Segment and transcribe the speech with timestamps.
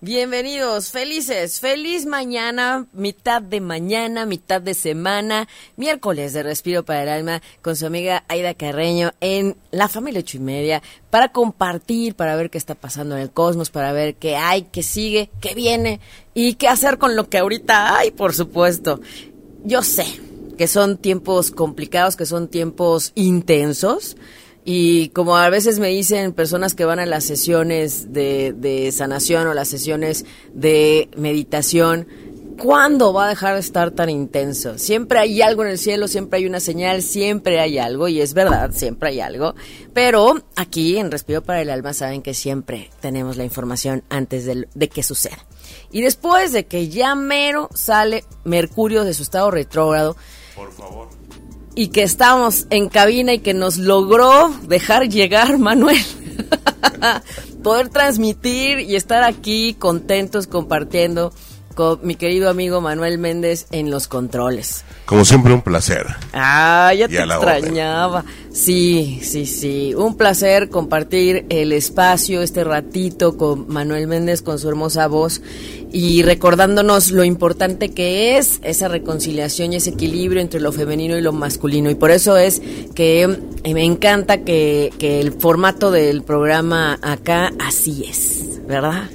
[0.00, 7.08] Bienvenidos, felices, feliz mañana, mitad de mañana, mitad de semana, miércoles de Respiro para el
[7.08, 12.36] Alma con su amiga Aida Carreño en La Familia Ocho y Media para compartir, para
[12.36, 15.98] ver qué está pasando en el cosmos, para ver qué hay, qué sigue, qué viene
[16.32, 19.00] y qué hacer con lo que ahorita hay, por supuesto.
[19.64, 20.06] Yo sé
[20.56, 24.16] que son tiempos complicados, que son tiempos intensos,
[24.70, 29.46] y como a veces me dicen personas que van a las sesiones de, de sanación
[29.46, 32.06] o las sesiones de meditación,
[32.58, 34.76] ¿cuándo va a dejar de estar tan intenso?
[34.76, 38.34] Siempre hay algo en el cielo, siempre hay una señal, siempre hay algo, y es
[38.34, 39.54] verdad, siempre hay algo.
[39.94, 44.68] Pero aquí en Respiro para el Alma saben que siempre tenemos la información antes de,
[44.74, 45.38] de que suceda.
[45.92, 50.14] Y después de que ya mero sale Mercurio de su estado retrógrado,
[50.54, 51.17] Por favor.
[51.78, 56.04] Y que estamos en cabina y que nos logró dejar llegar Manuel.
[57.62, 61.32] Poder transmitir y estar aquí contentos compartiendo
[62.02, 64.84] mi querido amigo Manuel Méndez en los controles.
[65.06, 66.06] Como siempre, un placer.
[66.32, 67.32] Ah, ya Y te orden.
[67.56, 68.24] extrañaba.
[68.52, 69.94] Sí, sí, sí.
[69.94, 75.40] Un placer compartir el espacio, este ratito con Manuel Méndez, con su hermosa voz
[75.90, 81.22] y recordándonos lo importante que es esa reconciliación y ese equilibrio entre lo femenino y
[81.22, 81.88] lo masculino.
[81.88, 82.60] Y por eso es
[82.94, 83.22] que
[83.62, 89.08] eh, me encanta que, que el formato del programa acá así es, ¿verdad?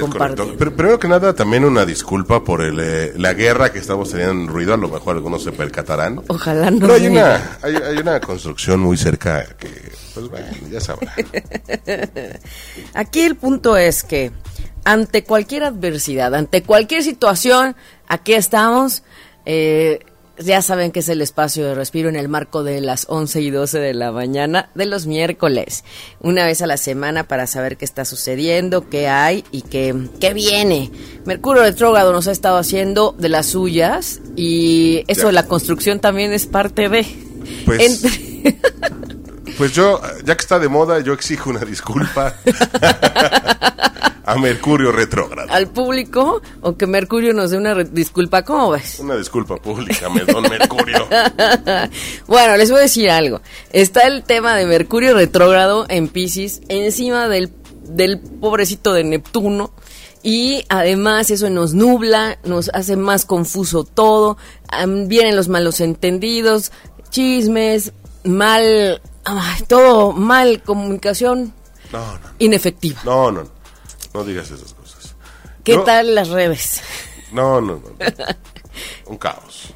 [0.00, 0.56] Compartir.
[0.58, 4.32] Pero primero que nada, también una disculpa por el, eh, la guerra que estamos teniendo
[4.32, 4.74] en ruido.
[4.74, 6.20] A lo mejor algunos se percatarán.
[6.28, 6.80] Ojalá no.
[6.80, 9.68] Pero hay una, hay, hay una construcción muy cerca que,
[10.14, 11.14] pues bueno, ya sabrá.
[12.94, 14.32] Aquí el punto es que
[14.84, 17.76] ante cualquier adversidad, ante cualquier situación,
[18.08, 19.02] aquí estamos.
[19.44, 20.00] eh,
[20.38, 23.50] ya saben que es el espacio de respiro en el marco de las 11 y
[23.50, 25.84] 12 de la mañana de los miércoles.
[26.20, 30.32] Una vez a la semana para saber qué está sucediendo, qué hay y qué, qué
[30.34, 30.90] viene.
[31.26, 36.32] Mercurio retrógrado nos ha estado haciendo de las suyas y eso de la construcción también
[36.32, 37.06] es parte de...
[37.64, 38.58] Pues- Entre-
[39.58, 42.34] Pues yo, ya que está de moda, yo exijo una disculpa
[44.24, 45.50] a Mercurio retrógrado.
[45.52, 48.98] al público o que Mercurio nos dé una disculpa, ¿cómo ves?
[49.00, 51.06] Una disculpa pública, me- don Mercurio.
[52.26, 53.40] bueno, les voy a decir algo.
[53.72, 57.52] Está el tema de Mercurio retrógrado en Pisces encima del,
[57.84, 59.72] del pobrecito de Neptuno.
[60.24, 64.36] Y además eso nos nubla, nos hace más confuso todo.
[65.08, 66.70] vienen los malos entendidos,
[67.10, 71.52] chismes, mal, ay, todo mal, comunicación
[71.92, 73.00] No, no, inefectiva.
[73.04, 73.61] no, no, no
[74.20, 75.16] digas esas cosas.
[75.64, 76.82] ¿Qué tal las redes?
[77.32, 77.82] No, no, no.
[79.06, 79.72] Un caos.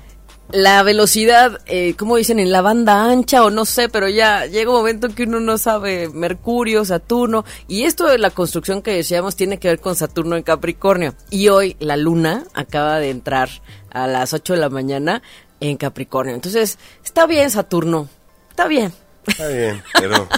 [0.53, 4.71] la velocidad, eh, como dicen, en la banda ancha o no sé, pero ya llega
[4.71, 9.37] un momento que uno no sabe Mercurio, Saturno, y esto de la construcción que decíamos
[9.37, 11.15] tiene que ver con Saturno en Capricornio.
[11.31, 13.49] Y hoy la luna acaba de entrar
[13.91, 15.23] a las 8 de la mañana
[15.61, 16.35] en Capricornio.
[16.35, 18.09] Entonces, está bien Saturno,
[18.51, 18.93] está bien.
[19.27, 20.29] Está bien, pero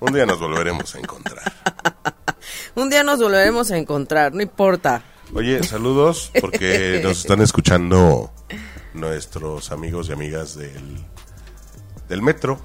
[0.00, 1.52] un día nos volveremos a encontrar.
[2.74, 5.02] Un día nos volveremos a encontrar, no importa.
[5.32, 8.30] Oye, saludos porque nos están escuchando
[8.92, 11.04] nuestros amigos y amigas del,
[12.08, 12.60] del metro.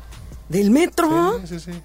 [0.49, 1.39] ¿Del metro?
[1.45, 1.81] Sí, sí, sí.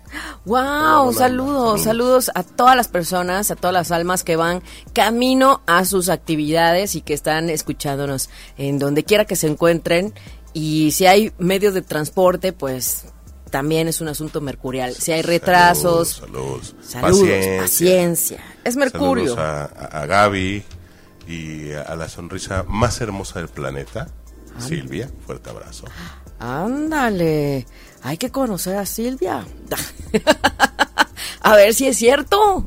[0.46, 4.62] Wow, saludos, saludos a todas las personas, a todas las almas que van
[4.94, 10.14] camino a sus actividades y que están escuchándonos en donde quiera que se encuentren.
[10.54, 13.04] Y si hay medios de transporte, pues
[13.54, 14.96] también es un asunto mercurial.
[14.96, 17.60] Si hay retrasos, Saludos, saludos, saludos.
[17.60, 18.40] paciencia.
[18.64, 19.36] Es Mercurio.
[19.36, 20.64] Saludos a, Gaby
[21.28, 24.08] y a, la sonrisa más hermosa del planeta,
[24.58, 25.08] Silvia.
[25.24, 25.84] Fuerte abrazo.
[26.40, 27.64] Ándale,
[28.02, 29.46] hay que conocer a Silvia.
[31.40, 32.64] a ver si es cierto.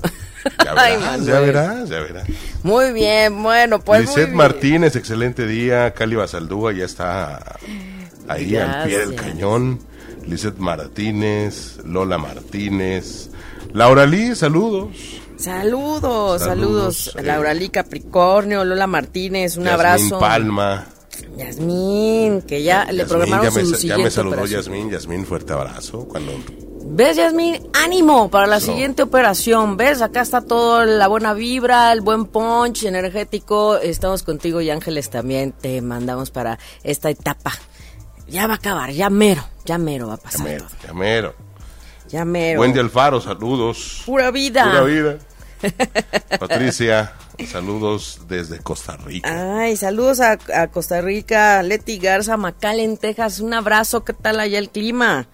[0.64, 2.28] Ya verás, ya verás, ya verás.
[2.64, 4.16] Muy bien, bueno, pues.
[4.16, 4.34] bien.
[4.34, 5.94] Martínez, excelente día.
[5.94, 7.58] Cali Basaldúa ya está
[8.30, 9.82] ahí al pie del cañón.
[10.28, 13.30] Lisette Martínez, Lola Martínez.
[13.74, 14.90] Laura Lee, saludos.
[15.38, 16.42] Saludos, saludos.
[16.42, 17.24] Saludos, eh.
[17.24, 20.20] Laura Lee Capricornio, Lola Martínez, un Yasmín abrazo.
[20.20, 20.86] Palma.
[21.38, 24.62] Yasmín, que ya le programaron ya me, su ya siguiente me saludó operación.
[24.62, 24.90] Yasmín.
[24.90, 26.06] Yasmín, fuerte abrazo.
[26.08, 26.32] Cuando
[26.90, 27.68] ¿Ves, Yasmín?
[27.74, 28.66] Ánimo para la No.
[28.66, 29.78] siguiente operación.
[29.78, 30.02] ¿Ves?
[30.02, 33.78] Acá está toda la buena vibra, el buen punch energético.
[33.78, 37.52] Estamos contigo y Ángeles también te mandamos para esta etapa.
[38.28, 40.88] Ya va a acabar, ya mero, ya mero va a pasar Llamero, todo.
[40.88, 41.36] llamero.
[42.10, 42.62] Ya mero.
[42.62, 44.04] Wendy Alfaro, saludos.
[44.06, 44.64] Pura vida.
[44.66, 45.18] Pura vida.
[46.40, 47.14] Patricia,
[47.50, 49.60] saludos desde Costa Rica.
[49.60, 53.40] Ay, saludos a, a Costa Rica, Leti Garza, Macalen, Texas.
[53.40, 55.28] Un abrazo, ¿qué tal allá el clima?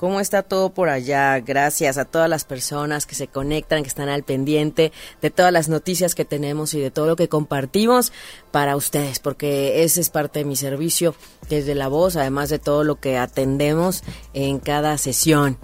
[0.00, 1.38] ¿Cómo está todo por allá?
[1.40, 5.68] Gracias a todas las personas que se conectan, que están al pendiente de todas las
[5.68, 8.10] noticias que tenemos y de todo lo que compartimos
[8.50, 11.14] para ustedes, porque ese es parte de mi servicio
[11.50, 14.02] desde la voz, además de todo lo que atendemos
[14.32, 15.58] en cada sesión.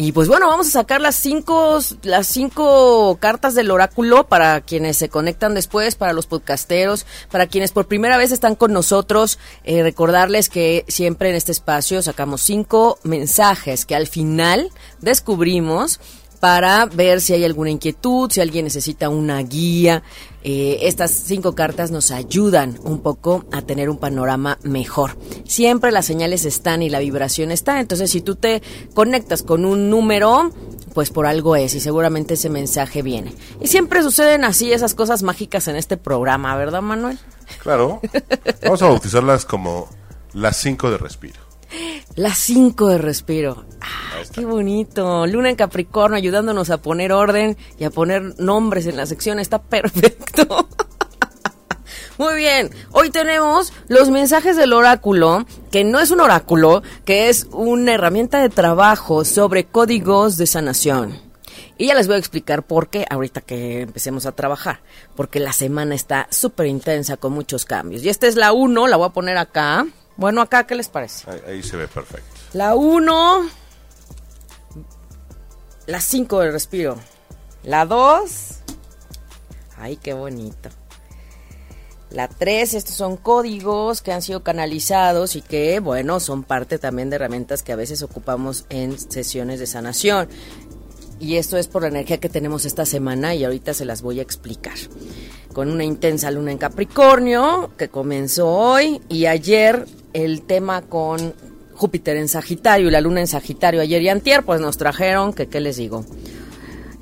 [0.00, 4.96] Y pues bueno, vamos a sacar las cinco, las cinco cartas del oráculo para quienes
[4.96, 9.40] se conectan después, para los podcasteros, para quienes por primera vez están con nosotros.
[9.64, 15.98] Eh, recordarles que siempre en este espacio sacamos cinco mensajes que al final descubrimos
[16.40, 20.02] para ver si hay alguna inquietud, si alguien necesita una guía.
[20.44, 25.16] Eh, estas cinco cartas nos ayudan un poco a tener un panorama mejor.
[25.44, 28.62] Siempre las señales están y la vibración está, entonces si tú te
[28.94, 30.52] conectas con un número,
[30.94, 33.34] pues por algo es y seguramente ese mensaje viene.
[33.60, 37.18] Y siempre suceden así esas cosas mágicas en este programa, ¿verdad Manuel?
[37.62, 38.00] Claro.
[38.62, 39.88] Vamos a bautizarlas como
[40.32, 41.47] las cinco de respiro.
[42.16, 43.64] Las 5 de respiro.
[43.80, 45.26] Ah, qué bonito.
[45.26, 49.38] Luna en Capricornio ayudándonos a poner orden y a poner nombres en la sección.
[49.38, 50.68] Está perfecto.
[52.18, 57.46] Muy bien, hoy tenemos los mensajes del oráculo, que no es un oráculo, que es
[57.52, 61.28] una herramienta de trabajo sobre códigos de sanación.
[61.76, 64.80] Y ya les voy a explicar por qué ahorita que empecemos a trabajar,
[65.14, 68.02] porque la semana está súper intensa con muchos cambios.
[68.02, 69.86] Y esta es la 1, la voy a poner acá.
[70.18, 71.30] Bueno, acá, ¿qué les parece?
[71.30, 72.28] Ahí, ahí se ve perfecto.
[72.52, 73.48] La 1,
[75.86, 76.98] la 5 del respiro.
[77.62, 78.30] La 2,
[79.76, 80.70] ay, qué bonito.
[82.10, 87.10] La 3, estos son códigos que han sido canalizados y que, bueno, son parte también
[87.10, 90.28] de herramientas que a veces ocupamos en sesiones de sanación.
[91.20, 94.18] Y esto es por la energía que tenemos esta semana y ahorita se las voy
[94.18, 94.76] a explicar.
[95.52, 99.86] Con una intensa luna en Capricornio que comenzó hoy y ayer
[100.24, 101.34] el tema con
[101.74, 105.48] Júpiter en Sagitario y la luna en Sagitario ayer y antier, pues nos trajeron, que
[105.48, 106.04] qué les digo.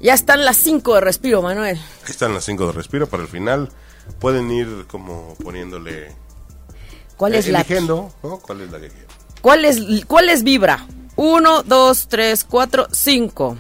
[0.01, 1.79] Ya están las 5 de respiro, Manuel.
[2.07, 3.71] Están las cinco de respiro para el final.
[4.21, 6.15] Pueden ir como poniéndole...
[7.17, 8.39] ¿Cuál eh, es la eligiendo, ¿no?
[8.39, 9.07] ¿Cuál es la que quieren?
[9.41, 10.87] ¿Cuál es, cuál es vibra?
[11.17, 13.57] Uno, dos, tres, cuatro, cinco.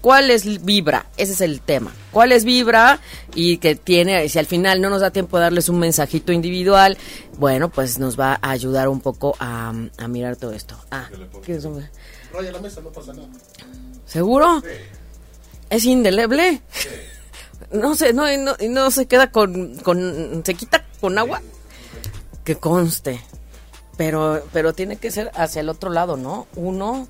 [0.00, 1.06] ¿Cuál es vibra?
[1.16, 1.92] Ese es el tema.
[2.10, 3.00] ¿Cuál es vibra?
[3.34, 6.96] Y que tiene, si al final no nos da tiempo de darles un mensajito individual,
[7.38, 10.76] bueno, pues nos va a ayudar un poco a, a mirar todo esto.
[10.90, 11.08] Ah,
[11.44, 11.64] ¿qué es?
[12.32, 13.28] Raya la mesa, no pasa nada.
[14.10, 14.62] ¿seguro?
[15.68, 16.60] ¿Es indeleble?
[17.72, 21.40] No se, no, y no, y no se queda con, con, se quita con agua.
[22.42, 23.20] Que conste.
[23.96, 26.48] Pero, pero tiene que ser hacia el otro lado, ¿no?
[26.56, 27.06] Uno,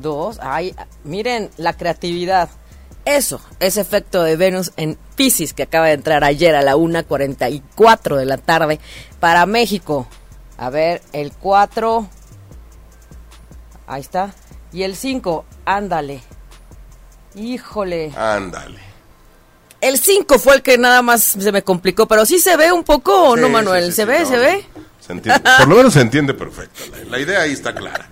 [0.00, 0.74] dos, ay,
[1.04, 2.48] miren la creatividad.
[3.04, 8.16] Eso, ese efecto de Venus en Pisces que acaba de entrar ayer a la 1.44
[8.16, 8.80] de la tarde
[9.18, 10.06] para México.
[10.58, 12.06] A ver, el 4,
[13.86, 14.34] ahí está.
[14.72, 16.20] Y el 5, ándale.
[17.34, 18.12] Híjole.
[18.16, 18.80] Ándale.
[19.80, 22.82] El 5 fue el que nada más se me complicó, pero sí se ve un
[22.84, 23.84] poco no, Manuel.
[23.84, 24.20] sí, sí, ¿Se ve?
[24.20, 24.66] no, ¿Se ve?
[25.08, 26.82] Por lo menos se entiende perfecto.
[26.92, 28.10] La, la idea ahí está clara.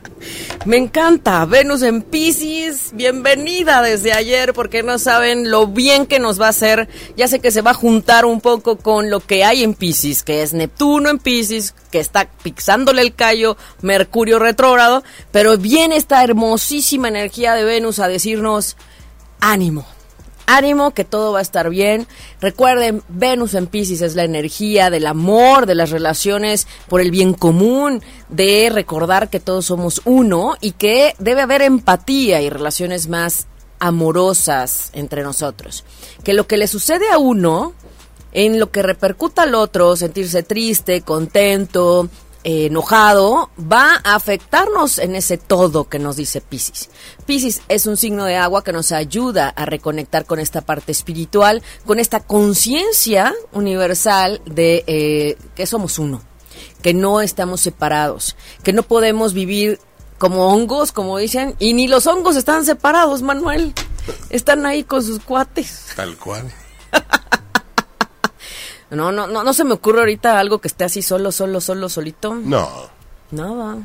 [0.64, 1.44] Me encanta.
[1.44, 6.50] Venus en Pisces, bienvenida desde ayer, porque no saben lo bien que nos va a
[6.50, 6.88] hacer.
[7.16, 10.22] Ya sé que se va a juntar un poco con lo que hay en Pisces,
[10.22, 16.25] que es Neptuno en Pisces, que está pisándole el callo, Mercurio retrógrado, pero viene esta
[16.25, 18.76] hermosísima energía de Venus a decirnos
[19.40, 19.87] ánimo.
[20.47, 22.07] Ánimo, que todo va a estar bien.
[22.41, 27.35] Recuerden, Venus en Pisces es la energía del amor, de las relaciones por el bien
[27.35, 33.47] común, de recordar que todos somos uno y que debe haber empatía y relaciones más
[33.79, 35.85] amorosas entre nosotros.
[36.25, 37.75] Que lo que le sucede a uno,
[38.33, 42.09] en lo que repercuta al otro, sentirse triste, contento,
[42.49, 46.91] eh, enojado, va a afectarnos en ese todo que nos dice Piscis.
[47.26, 51.61] Piscis es un signo de agua que nos ayuda a reconectar con esta parte espiritual,
[51.85, 56.23] con esta conciencia universal de eh, que somos uno,
[56.83, 59.81] que no estamos separados, que no podemos vivir
[60.17, 63.75] como hongos, como dicen, y ni los hongos están separados, Manuel.
[64.31, 65.87] Están ahí con sus cuates.
[65.97, 66.49] Tal cual.
[68.90, 71.88] No, no, no, no se me ocurre ahorita algo que esté así solo, solo, solo,
[71.88, 72.35] solito.
[72.35, 72.69] No.
[73.31, 73.78] Nada.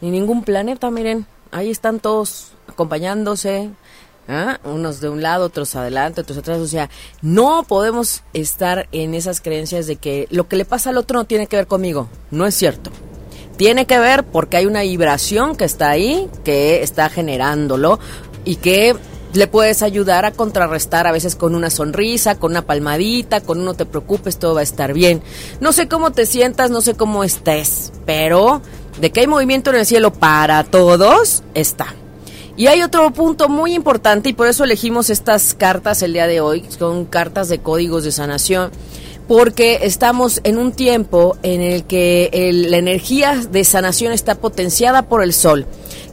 [0.00, 1.26] Ni ningún planeta, miren.
[1.50, 3.70] Ahí están todos acompañándose.
[4.28, 4.58] ¿ah?
[4.64, 6.58] Unos de un lado, otros adelante, otros atrás.
[6.58, 6.90] O sea,
[7.22, 11.24] no podemos estar en esas creencias de que lo que le pasa al otro no
[11.24, 12.08] tiene que ver conmigo.
[12.30, 12.90] No es cierto.
[13.56, 17.98] Tiene que ver porque hay una vibración que está ahí, que está generándolo
[18.44, 18.96] y que
[19.32, 23.74] le puedes ayudar a contrarrestar a veces con una sonrisa, con una palmadita, con no
[23.74, 25.22] te preocupes, todo va a estar bien.
[25.60, 28.60] No sé cómo te sientas, no sé cómo estés, pero
[29.00, 31.94] de que hay movimiento en el cielo para todos, está.
[32.56, 36.40] Y hay otro punto muy importante y por eso elegimos estas cartas el día de
[36.40, 38.70] hoy, son cartas de códigos de sanación,
[39.30, 45.22] porque estamos en un tiempo en el que la energía de sanación está potenciada por
[45.22, 45.66] el sol.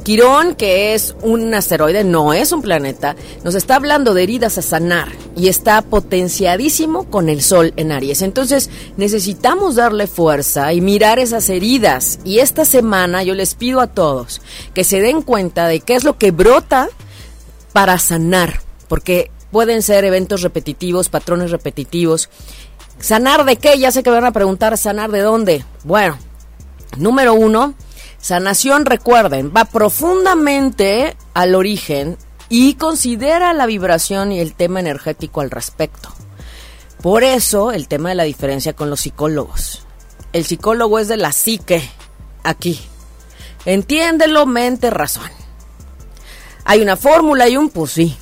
[0.04, 4.62] Quirón, que es un asteroide, no es un planeta, nos está hablando de heridas a
[4.62, 8.22] sanar y está potenciadísimo con el Sol en Aries.
[8.22, 12.20] Entonces necesitamos darle fuerza y mirar esas heridas.
[12.24, 14.42] Y esta semana yo les pido a todos
[14.76, 16.88] que se den cuenta de qué es lo que brota
[17.74, 22.30] para sanar, porque pueden ser eventos repetitivos, patrones repetitivos.
[23.00, 23.78] ¿Sanar de qué?
[23.80, 25.64] Ya sé que me van a preguntar, ¿sanar de dónde?
[25.84, 26.18] Bueno,
[26.98, 27.76] número uno,
[28.20, 32.18] Sanación, recuerden, va profundamente al origen
[32.50, 36.10] y considera la vibración y el tema energético al respecto.
[37.02, 39.86] Por eso el tema de la diferencia con los psicólogos.
[40.34, 41.88] El psicólogo es de la psique,
[42.44, 42.80] aquí.
[43.66, 45.30] Entiéndelo, mente, razón.
[46.66, 48.18] Hay una fórmula y un pues sí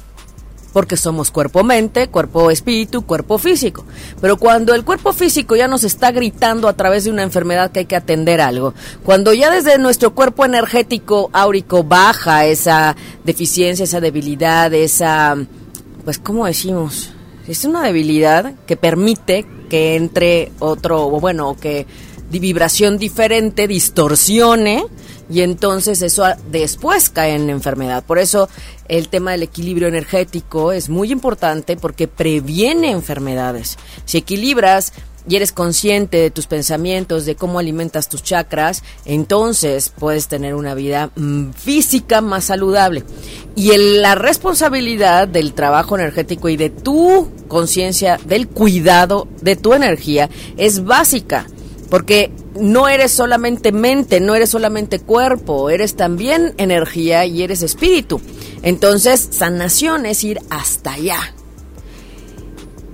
[0.76, 3.86] porque somos cuerpo-mente, cuerpo-espíritu, cuerpo físico.
[4.20, 7.80] Pero cuando el cuerpo físico ya nos está gritando a través de una enfermedad que
[7.80, 8.74] hay que atender algo,
[9.06, 15.38] cuando ya desde nuestro cuerpo energético áurico baja esa deficiencia, esa debilidad, esa,
[16.04, 17.14] pues, ¿cómo decimos?
[17.48, 21.88] Es una debilidad que permite que entre otro, o bueno, que
[22.30, 24.84] vibración diferente distorsione
[25.30, 28.04] y entonces eso después cae en enfermedad.
[28.04, 28.50] Por eso
[28.88, 33.78] el tema del equilibrio energético es muy importante porque previene enfermedades.
[34.06, 34.94] Si equilibras
[35.28, 40.76] y eres consciente de tus pensamientos, de cómo alimentas tus chakras, entonces puedes tener una
[40.76, 43.04] vida mm, física más saludable.
[43.56, 50.30] Y la responsabilidad del trabajo energético y de tu conciencia, del cuidado de tu energía,
[50.58, 51.48] es básica
[51.90, 58.22] porque no eres solamente mente, no eres solamente cuerpo, eres también energía y eres espíritu.
[58.62, 61.34] Entonces, sanación es ir hasta allá.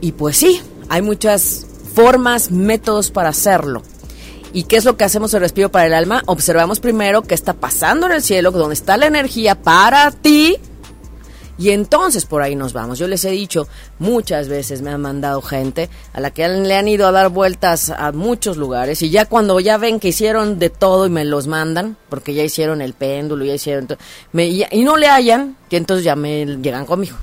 [0.01, 3.83] Y pues sí, hay muchas formas, métodos para hacerlo.
[4.53, 6.23] ¿Y qué es lo que hacemos el respiro para el alma?
[6.25, 10.57] Observamos primero qué está pasando en el cielo, donde está la energía para ti
[11.61, 12.97] y entonces por ahí nos vamos.
[12.97, 13.67] Yo les he dicho
[13.99, 17.91] muchas veces, me han mandado gente a la que le han ido a dar vueltas
[17.91, 21.45] a muchos lugares y ya cuando ya ven que hicieron de todo y me los
[21.45, 23.99] mandan, porque ya hicieron el péndulo, ya hicieron todo,
[24.33, 27.15] y no le hallan, que entonces ya me llegan conmigo.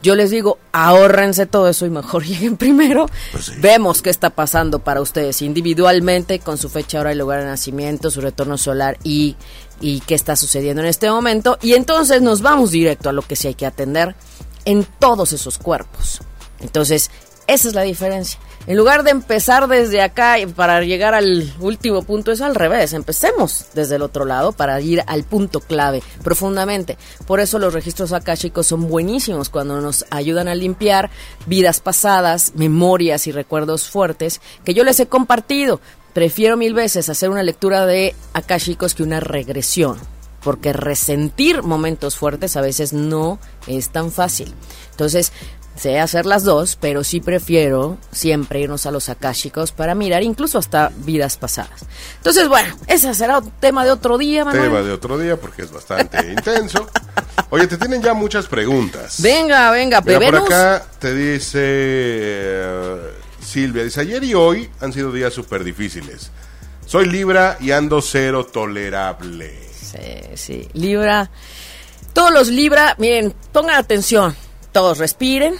[0.00, 3.06] Yo les digo, ahórrense todo eso y mejor lleguen primero.
[3.32, 7.46] Pues Vemos qué está pasando para ustedes individualmente con su fecha, hora y lugar de
[7.46, 9.36] nacimiento, su retorno solar y
[9.80, 11.58] y qué está sucediendo en este momento.
[11.62, 14.14] Y entonces nos vamos directo a lo que sí hay que atender
[14.64, 16.20] en todos esos cuerpos.
[16.60, 17.10] Entonces,
[17.46, 18.38] esa es la diferencia.
[18.66, 22.92] En lugar de empezar desde acá para llegar al último punto, es al revés.
[22.92, 26.98] Empecemos desde el otro lado para ir al punto clave profundamente.
[27.26, 31.08] Por eso los registros chicos son buenísimos cuando nos ayudan a limpiar
[31.46, 35.80] vidas pasadas, memorias y recuerdos fuertes que yo les he compartido.
[36.18, 39.96] Prefiero mil veces hacer una lectura de akashicos que una regresión,
[40.42, 44.52] porque resentir momentos fuertes a veces no es tan fácil.
[44.90, 45.32] Entonces,
[45.76, 50.58] sé hacer las dos, pero sí prefiero siempre irnos a los akashicos para mirar incluso
[50.58, 51.86] hasta vidas pasadas.
[52.16, 54.70] Entonces, bueno, ese será un tema de otro día, Manuel.
[54.70, 56.84] Tema de otro día porque es bastante intenso.
[57.50, 59.22] Oye, te tienen ya muchas preguntas.
[59.22, 63.12] Venga, venga, Mira, por acá te dice eh,
[63.48, 66.30] Silvia, dice, ayer y hoy han sido días súper difíciles.
[66.84, 69.58] Soy Libra y ando cero tolerable.
[69.72, 70.68] Sí, sí.
[70.74, 71.30] Libra.
[72.12, 74.36] Todos los Libra, miren, pongan atención.
[74.70, 75.54] Todos respiren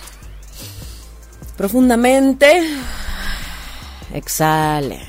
[1.57, 2.63] profundamente.
[4.13, 5.07] Exhalen.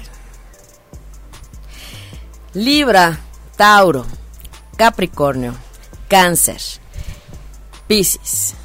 [2.54, 3.20] Libra,
[3.58, 4.06] Tauro,
[4.76, 5.54] Capricornio,
[6.08, 6.62] Cáncer,
[7.88, 8.56] Piscis,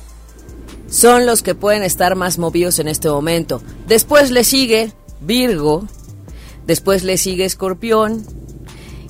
[0.94, 3.60] son los que pueden estar más movidos en este momento.
[3.88, 5.88] Después le sigue Virgo,
[6.68, 8.24] después le sigue Escorpión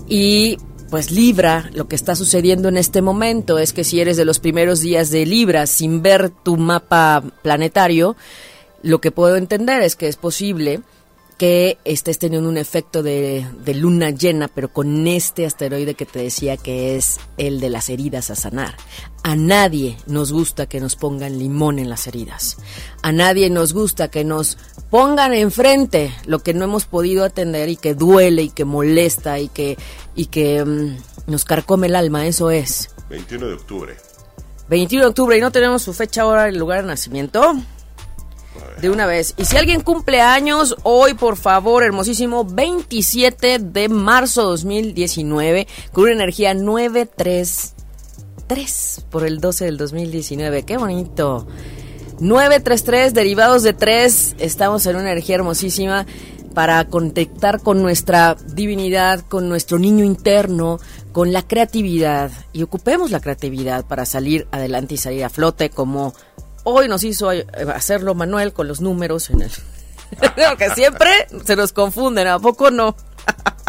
[0.09, 0.57] y
[0.89, 4.39] pues Libra, lo que está sucediendo en este momento es que si eres de los
[4.39, 8.17] primeros días de Libra sin ver tu mapa planetario,
[8.83, 10.81] lo que puedo entender es que es posible
[11.37, 16.57] que estés teniendo un efecto de, luna llena, pero con este asteroide que te decía
[16.57, 18.77] que es el de las heridas a sanar.
[19.23, 22.57] A nadie nos gusta que nos pongan limón en las heridas.
[23.03, 24.59] A nadie nos gusta que nos
[24.91, 29.49] pongan enfrente lo que no hemos podido atender y que duele y que molesta y
[29.49, 29.77] que,
[30.15, 32.27] y que mm, nos carcome el alma.
[32.27, 32.91] Eso es.
[33.11, 33.97] 21 de octubre.
[34.69, 37.55] 21 de octubre y no tenemos su fecha ahora el lugar de nacimiento.
[38.81, 39.35] De una vez.
[39.37, 46.13] Y si alguien cumple años, hoy por favor, hermosísimo, 27 de marzo 2019, con una
[46.13, 47.75] energía 933
[49.11, 50.65] por el 12 del 2019.
[50.65, 51.47] Qué bonito.
[52.21, 56.07] 933, derivados de 3, estamos en una energía hermosísima
[56.55, 60.79] para conectar con nuestra divinidad, con nuestro niño interno,
[61.13, 66.15] con la creatividad y ocupemos la creatividad para salir adelante y salir a flote como
[66.65, 67.31] hoy nos hizo
[67.75, 69.51] hacerlo Manuel con los números en el...
[70.59, 71.11] que siempre
[71.45, 72.97] se nos confunden, ¿a poco no?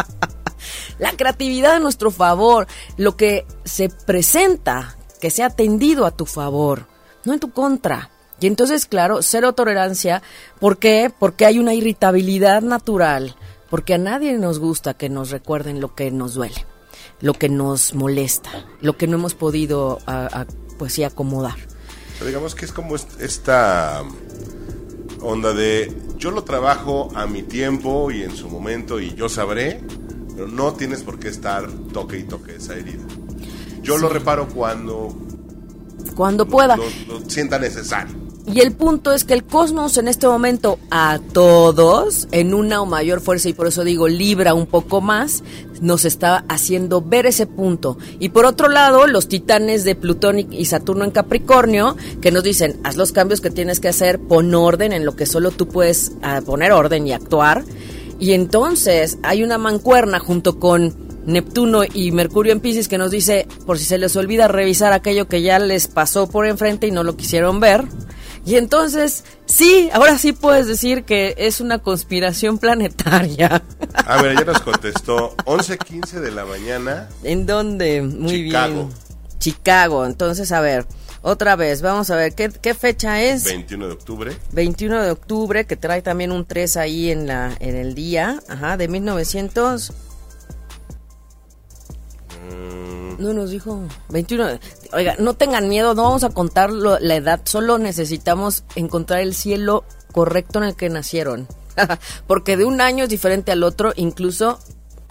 [0.99, 6.87] la creatividad a nuestro favor, lo que se presenta, que sea atendido a tu favor,
[7.23, 8.11] no en tu contra.
[8.39, 10.21] Y entonces, claro, cero tolerancia.
[10.59, 11.11] ¿Por qué?
[11.17, 13.35] Porque hay una irritabilidad natural.
[13.69, 16.65] Porque a nadie nos gusta que nos recuerden lo que nos duele,
[17.21, 19.99] lo que nos molesta, lo que no hemos podido,
[20.77, 21.55] pues sí, acomodar.
[22.23, 24.03] Digamos que es como esta
[25.21, 29.81] onda de yo lo trabajo a mi tiempo y en su momento y yo sabré,
[30.33, 33.03] pero no tienes por qué estar toque y toque esa herida.
[33.81, 35.15] Yo lo reparo cuando
[36.15, 36.77] cuando pueda.
[36.77, 38.15] Lo, sienta necesario.
[38.47, 42.85] Y el punto es que el cosmos en este momento a todos, en una o
[42.85, 45.43] mayor fuerza, y por eso digo libra un poco más,
[45.81, 47.97] nos está haciendo ver ese punto.
[48.19, 52.79] Y por otro lado, los titanes de Plutón y Saturno en Capricornio, que nos dicen,
[52.83, 56.11] haz los cambios que tienes que hacer, pon orden en lo que solo tú puedes
[56.21, 57.63] ah, poner orden y actuar.
[58.19, 63.47] Y entonces hay una mancuerna junto con Neptuno y Mercurio en Pisces que nos dice,
[63.65, 67.03] por si se les olvida revisar aquello que ya les pasó por enfrente y no
[67.03, 67.85] lo quisieron ver.
[68.45, 73.63] Y entonces, sí, ahora sí puedes decir que es una conspiración planetaria.
[74.05, 77.09] A ver, ya nos contestó 11:15 de la mañana.
[77.23, 78.03] ¿En dónde?
[78.03, 78.89] Muy bien.
[79.39, 80.05] Chicago.
[80.05, 80.85] Entonces, a ver,
[81.21, 83.45] otra vez, vamos a ver, ¿qué, ¿qué, fecha es?
[83.45, 84.37] 21 de octubre.
[84.51, 88.77] 21 de octubre, que trae también un 3 ahí en, la, en el día, ajá,
[88.77, 89.91] de 1900.
[93.17, 94.59] No nos dijo 21.
[94.93, 99.85] Oiga, no tengan miedo, no vamos a contar la edad, solo necesitamos encontrar el cielo
[100.11, 101.47] correcto en el que nacieron.
[102.27, 104.59] Porque de un año es diferente al otro, incluso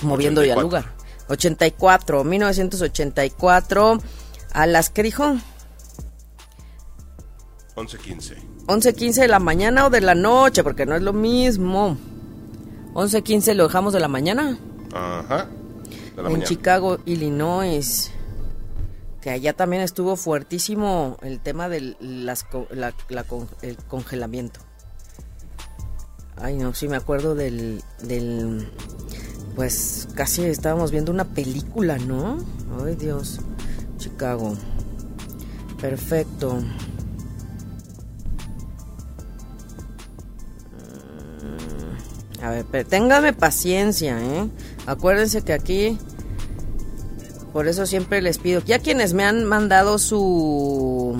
[0.03, 0.92] moviendo ya lugar.
[1.29, 3.99] 84, 1984.
[4.53, 5.25] ¿A las que dijo?
[7.77, 8.37] 11.15.
[8.66, 11.97] 11.15 de la mañana o de la noche, porque no es lo mismo.
[12.92, 14.59] 11.15 lo dejamos de la mañana.
[14.92, 15.49] Ajá
[16.16, 18.11] en Chicago, Illinois.
[19.20, 22.46] Que allá también estuvo fuertísimo el tema del las,
[23.62, 24.61] el congelamiento.
[26.37, 28.68] Ay, no, sí me acuerdo del, del.
[29.55, 32.38] Pues casi estábamos viendo una película, ¿no?
[32.85, 33.40] Ay, Dios.
[33.98, 34.55] Chicago.
[35.81, 36.61] Perfecto.
[41.40, 42.13] Mm,
[42.45, 44.49] a ver, pero téngame paciencia, ¿eh?
[44.87, 45.99] Acuérdense que aquí,
[47.55, 51.17] por eso siempre les pido, ya quienes me han mandado su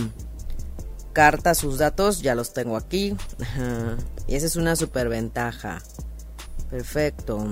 [1.15, 3.17] carta, sus datos, ya los tengo aquí.
[4.27, 5.83] Y esa es una super ventaja.
[6.71, 7.47] Perfecto.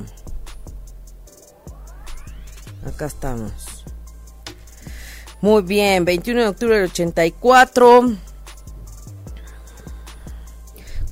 [2.86, 3.84] Acá estamos.
[5.42, 8.16] Muy bien, 21 de octubre del 84.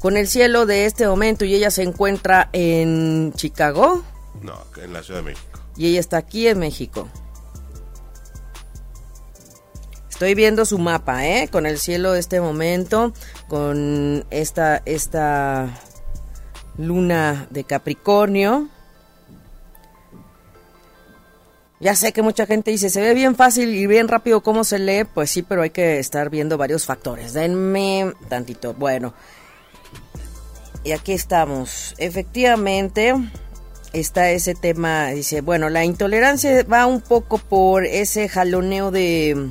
[0.01, 4.03] Con el cielo de este momento y ella se encuentra en Chicago.
[4.43, 5.61] No, en la Ciudad de México.
[5.77, 7.07] Y ella está aquí en México.
[10.09, 11.49] Estoy viendo su mapa, ¿eh?
[11.49, 13.13] Con el cielo de este momento,
[13.49, 15.69] con esta, esta
[16.77, 18.69] luna de Capricornio.
[21.79, 24.79] Ya sé que mucha gente dice, se ve bien fácil y bien rápido cómo se
[24.79, 25.05] lee.
[25.05, 27.33] Pues sí, pero hay que estar viendo varios factores.
[27.33, 28.75] Denme tantito.
[28.75, 29.15] Bueno,
[30.85, 31.95] y aquí estamos.
[31.99, 33.15] Efectivamente,
[33.93, 39.51] está ese tema, dice, bueno, la intolerancia va un poco por ese jaloneo de,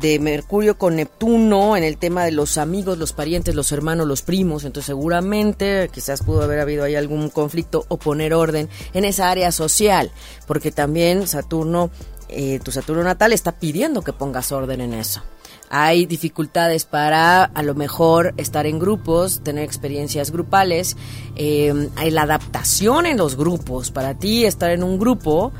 [0.00, 4.22] de Mercurio con Neptuno en el tema de los amigos, los parientes, los hermanos, los
[4.22, 9.30] primos, entonces seguramente quizás pudo haber habido ahí algún conflicto o poner orden en esa
[9.30, 10.10] área social,
[10.46, 11.90] porque también Saturno,
[12.28, 15.22] eh, tu Saturno natal está pidiendo que pongas orden en eso
[15.70, 20.96] hay dificultades para a lo mejor estar en grupos, tener experiencias grupales,
[21.36, 23.90] eh, hay la adaptación en los grupos.
[23.90, 25.52] Para ti estar en un grupo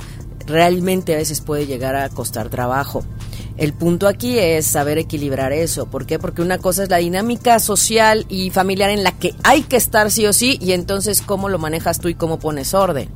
[0.47, 3.05] realmente a veces puede llegar a costar trabajo.
[3.57, 5.87] El punto aquí es saber equilibrar eso.
[5.87, 6.19] ¿Por qué?
[6.19, 10.11] Porque una cosa es la dinámica social y familiar en la que hay que estar
[10.11, 13.09] sí o sí y entonces cómo lo manejas tú y cómo pones orden.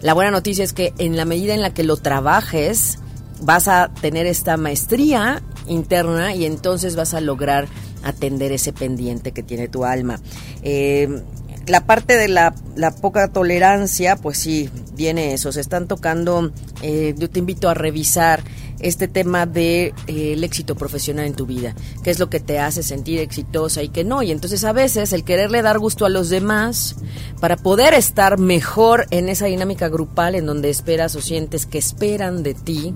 [0.00, 2.98] La buena noticia es que en la medida en la que lo trabajes,
[3.42, 7.68] vas a tener esta maestría interna y entonces vas a lograr
[8.02, 10.20] atender ese pendiente que tiene tu alma.
[10.62, 11.22] Eh,
[11.66, 12.54] la parte de la,
[13.00, 15.52] poca tolerancia, pues sí, viene eso.
[15.52, 16.52] Se están tocando,
[16.82, 18.42] eh, yo te invito a revisar
[18.82, 22.58] este tema de eh, el éxito profesional en tu vida, qué es lo que te
[22.58, 24.22] hace sentir exitosa y que no.
[24.22, 26.96] Y entonces a veces el quererle dar gusto a los demás
[27.40, 32.42] para poder estar mejor en esa dinámica grupal en donde esperas o sientes que esperan
[32.42, 32.94] de ti,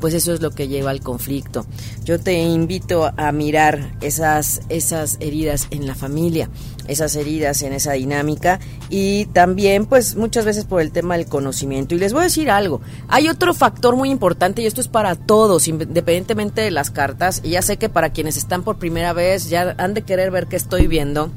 [0.00, 1.66] pues eso es lo que lleva al conflicto.
[2.04, 6.48] Yo te invito a mirar esas, esas heridas en la familia,
[6.88, 11.94] esas heridas en esa dinámica y también pues muchas veces por el tema del conocimiento.
[11.94, 15.14] Y les voy a decir algo, hay otro factor muy importante y esto es para
[15.14, 19.48] todos, independientemente de las cartas, y ya sé que para quienes están por primera vez
[19.48, 21.30] ya han de querer ver qué estoy viendo.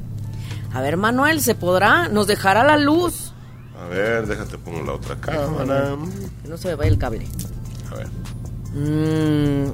[0.72, 2.08] A ver, Manuel, ¿se podrá?
[2.08, 3.32] ¿Nos dejará la luz?
[3.80, 5.96] A ver, déjate pongo la otra cámara.
[6.48, 7.26] no se me vaya el cable.
[7.90, 8.08] A ver.
[8.74, 9.66] Mm,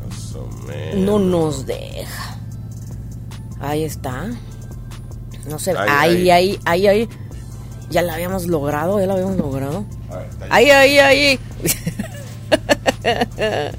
[1.04, 2.38] no nos deja.
[3.60, 4.30] Ahí está.
[5.48, 5.74] No sé.
[5.76, 7.08] Ahí, ahí, ahí, ahí,
[7.90, 9.84] Ya la habíamos logrado, ya la habíamos logrado.
[10.50, 11.40] ahí, ahí, ahí.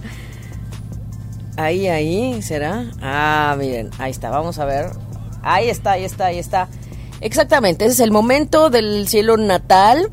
[1.58, 2.86] ahí, ahí, ¿será?
[3.01, 4.91] Ah, miren, ahí está, vamos a ver.
[5.41, 6.67] Ahí está, ahí está, ahí está.
[7.21, 10.10] Exactamente, ese es el momento del cielo natal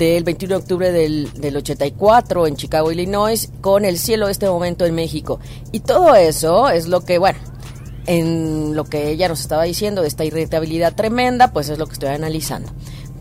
[0.00, 4.48] del 21 de octubre del, del 84 en Chicago, Illinois, con el cielo de este
[4.48, 5.40] momento en México.
[5.72, 7.38] Y todo eso es lo que, bueno,
[8.06, 11.92] en lo que ella nos estaba diciendo de esta irritabilidad tremenda, pues es lo que
[11.92, 12.72] estoy analizando.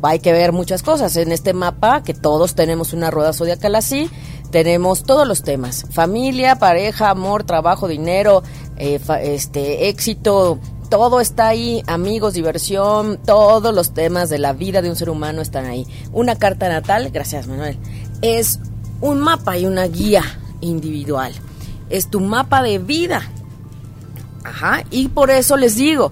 [0.02, 4.10] Hay que ver muchas cosas en este mapa, que todos tenemos una rueda zodiacal así,
[4.50, 8.42] tenemos todos los temas, familia, pareja, amor, trabajo, dinero,
[8.78, 14.89] eh, este, éxito, todo está ahí, amigos, diversión, todos los temas de la vida de
[14.89, 15.86] un ser humano están ahí.
[16.12, 17.78] Una carta natal, gracias Manuel,
[18.21, 18.60] es
[19.02, 20.23] un mapa y una guía
[20.62, 21.34] individual.
[21.89, 23.21] Es tu mapa de vida.
[24.43, 26.12] Ajá, y por eso les digo,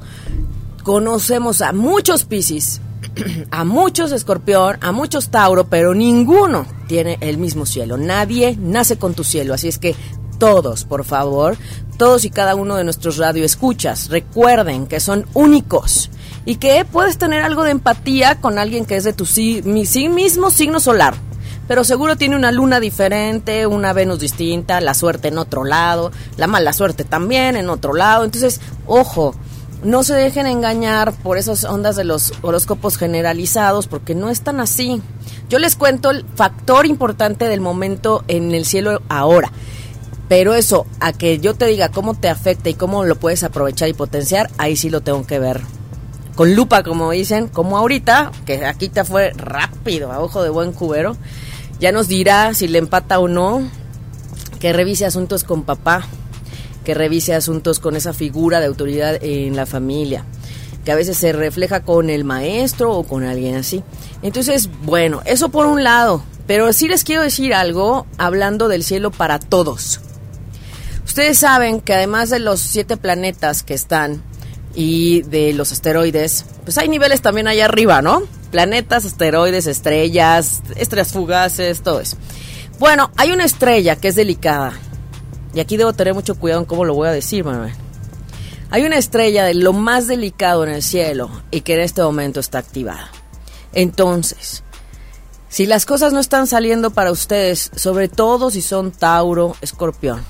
[0.83, 2.81] conocemos a muchos Piscis,
[3.51, 7.97] a muchos Escorpión, a muchos Tauro, pero ninguno tiene el mismo cielo.
[7.97, 9.95] Nadie nace con tu cielo, así es que
[10.37, 11.57] todos, por favor,
[11.97, 16.09] todos y cada uno de nuestros radioescuchas, recuerden que son únicos
[16.45, 20.49] y que puedes tener algo de empatía con alguien que es de tu sí, mismo
[20.49, 21.15] signo solar.
[21.67, 26.47] Pero seguro tiene una luna diferente, una Venus distinta, la suerte en otro lado, la
[26.47, 28.23] mala suerte también en otro lado.
[28.23, 29.35] Entonces, ojo,
[29.83, 34.61] no se dejen engañar por esas ondas de los horóscopos generalizados, porque no es tan
[34.61, 35.01] así.
[35.49, 39.51] Yo les cuento el factor importante del momento en el cielo ahora.
[40.27, 43.87] Pero eso, a que yo te diga cómo te afecta y cómo lo puedes aprovechar
[43.87, 45.61] y potenciar, ahí sí lo tengo que ver.
[46.35, 50.73] Con lupa, como dicen, como ahorita, que aquí te fue rápido, a ojo de buen
[50.73, 51.15] cubero,
[51.79, 53.61] ya nos dirá si le empata o no,
[54.59, 56.05] que revise asuntos con papá,
[56.83, 60.25] que revise asuntos con esa figura de autoridad en la familia,
[60.83, 63.83] que a veces se refleja con el maestro o con alguien así.
[64.21, 69.11] Entonces, bueno, eso por un lado, pero sí les quiero decir algo hablando del cielo
[69.11, 70.01] para todos.
[71.17, 74.21] Ustedes saben que además de los siete planetas que están
[74.75, 78.21] y de los asteroides, pues hay niveles también allá arriba, ¿no?
[78.51, 82.17] Planetas, asteroides, estrellas, estrellas fugaces, todo eso.
[82.77, 84.73] Bueno, hay una estrella que es delicada.
[85.55, 87.73] Y aquí debo tener mucho cuidado en cómo lo voy a decir, Manuel.
[88.69, 92.39] Hay una estrella de lo más delicado en el cielo y que en este momento
[92.39, 93.09] está activada.
[93.73, 94.63] Entonces,
[95.49, 100.21] si las cosas no están saliendo para ustedes, sobre todo si son Tauro, Escorpión,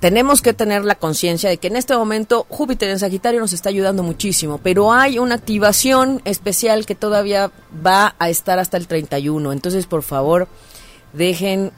[0.00, 3.70] tenemos que tener la conciencia de que en este momento Júpiter en Sagitario nos está
[3.70, 7.50] ayudando muchísimo, pero hay una activación especial que todavía
[7.84, 9.52] va a estar hasta el 31.
[9.52, 10.48] Entonces, por favor,
[11.12, 11.72] dejen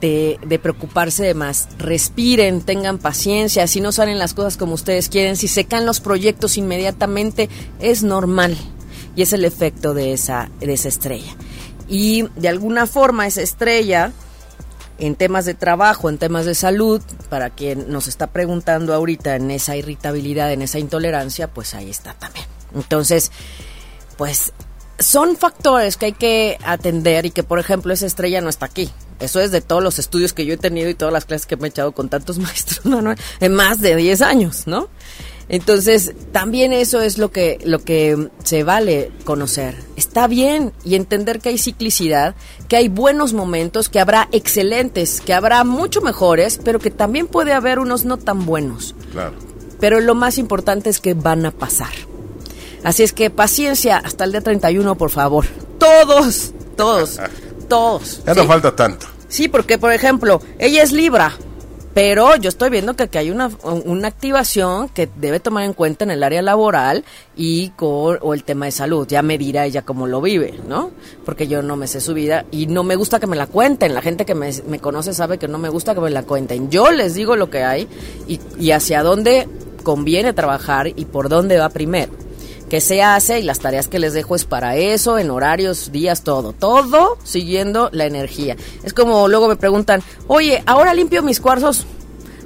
[0.00, 1.68] de, de, preocuparse de más.
[1.78, 3.66] Respiren, tengan paciencia.
[3.66, 7.48] Si no salen las cosas como ustedes quieren, si se caen los proyectos inmediatamente,
[7.80, 8.56] es normal.
[9.16, 11.34] Y es el efecto de esa, de esa estrella.
[11.88, 14.12] Y de alguna forma esa estrella
[14.98, 19.50] en temas de trabajo, en temas de salud, para quien nos está preguntando ahorita en
[19.50, 22.46] esa irritabilidad, en esa intolerancia, pues ahí está también.
[22.74, 23.32] Entonces,
[24.16, 24.52] pues
[24.98, 28.90] son factores que hay que atender y que, por ejemplo, esa estrella no está aquí.
[29.20, 31.56] Eso es de todos los estudios que yo he tenido y todas las clases que
[31.56, 34.88] me he echado con tantos maestros, Manuel, en más de 10 años, ¿no?
[35.48, 39.76] Entonces, también eso es lo que, lo que se vale conocer.
[39.96, 42.34] Está bien y entender que hay ciclicidad,
[42.68, 47.52] que hay buenos momentos, que habrá excelentes, que habrá mucho mejores, pero que también puede
[47.52, 48.94] haber unos no tan buenos.
[49.12, 49.34] Claro.
[49.80, 51.92] Pero lo más importante es que van a pasar.
[52.82, 55.46] Así es que paciencia hasta el día 31, por favor.
[55.78, 57.18] Todos, todos,
[57.68, 58.22] todos.
[58.26, 59.06] Ya no falta tanto.
[59.28, 61.36] Sí, porque, por ejemplo, ella es Libra.
[61.94, 66.04] Pero yo estoy viendo que aquí hay una, una activación que debe tomar en cuenta
[66.04, 67.04] en el área laboral
[67.36, 69.06] y con o el tema de salud.
[69.06, 70.90] Ya me dirá ella cómo lo vive, ¿no?
[71.24, 73.94] Porque yo no me sé su vida y no me gusta que me la cuenten.
[73.94, 76.68] La gente que me, me conoce sabe que no me gusta que me la cuenten.
[76.68, 77.88] Yo les digo lo que hay
[78.26, 79.48] y, y hacia dónde
[79.84, 82.23] conviene trabajar y por dónde va primero
[82.80, 86.52] se hace y las tareas que les dejo es para eso, en horarios, días, todo,
[86.52, 88.56] todo siguiendo la energía.
[88.82, 91.86] Es como luego me preguntan, oye, ahora limpio mis cuarzos.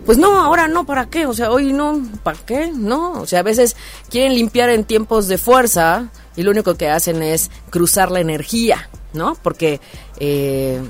[0.06, 1.26] Pues no, ahora no, ¿para qué?
[1.26, 2.72] O sea, hoy no, ¿para qué?
[2.74, 3.76] No, o sea, a veces
[4.08, 8.88] quieren limpiar en tiempos de fuerza y lo único que hacen es cruzar la energía,
[9.12, 9.36] ¿no?
[9.42, 9.80] Porque,
[10.18, 10.80] eh,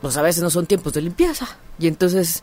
[0.00, 1.46] pues a veces no son tiempos de limpieza
[1.78, 2.42] y entonces,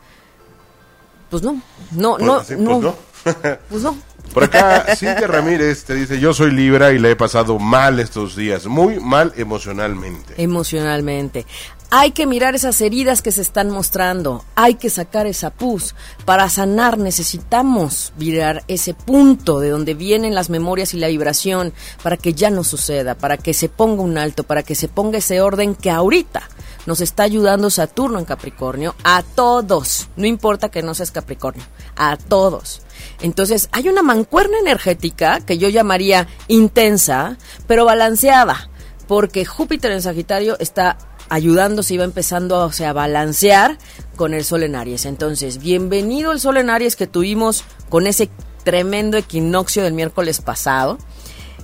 [1.30, 2.94] pues no, no, no, Pues, no, pues no.
[3.68, 3.96] pues no.
[4.32, 8.34] Por acá, Cintia Ramírez te dice, yo soy Libra y le he pasado mal estos
[8.34, 10.34] días, muy mal emocionalmente.
[10.38, 11.46] emocionalmente.
[11.90, 15.94] Hay que mirar esas heridas que se están mostrando, hay que sacar esa pus.
[16.24, 22.16] Para sanar necesitamos mirar ese punto de donde vienen las memorias y la vibración para
[22.16, 25.40] que ya no suceda, para que se ponga un alto, para que se ponga ese
[25.40, 26.48] orden que ahorita
[26.86, 31.64] nos está ayudando Saturno en Capricornio a todos, no importa que no seas Capricornio,
[31.96, 32.82] a todos.
[33.20, 38.68] Entonces hay una mancuerna energética que yo llamaría intensa, pero balanceada
[39.06, 43.78] porque Júpiter en Sagitario está ayudando, se iba empezando a balancear
[44.16, 45.06] con el Sol en Aries.
[45.06, 48.30] Entonces, bienvenido el Sol en Aries que tuvimos con ese
[48.62, 50.98] tremendo equinoccio del miércoles pasado,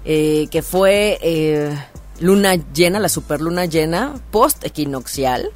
[0.05, 1.77] eh, que fue eh,
[2.21, 5.51] luna llena, la superluna llena, post-equinoccial,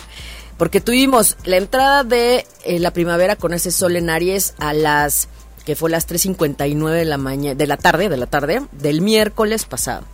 [0.59, 5.29] porque tuvimos la entrada de eh, la primavera con ese Sol en Aries a las
[5.65, 9.65] que fue las 3.59 de la mañana, de la tarde, de la tarde, del miércoles
[9.65, 10.05] pasado.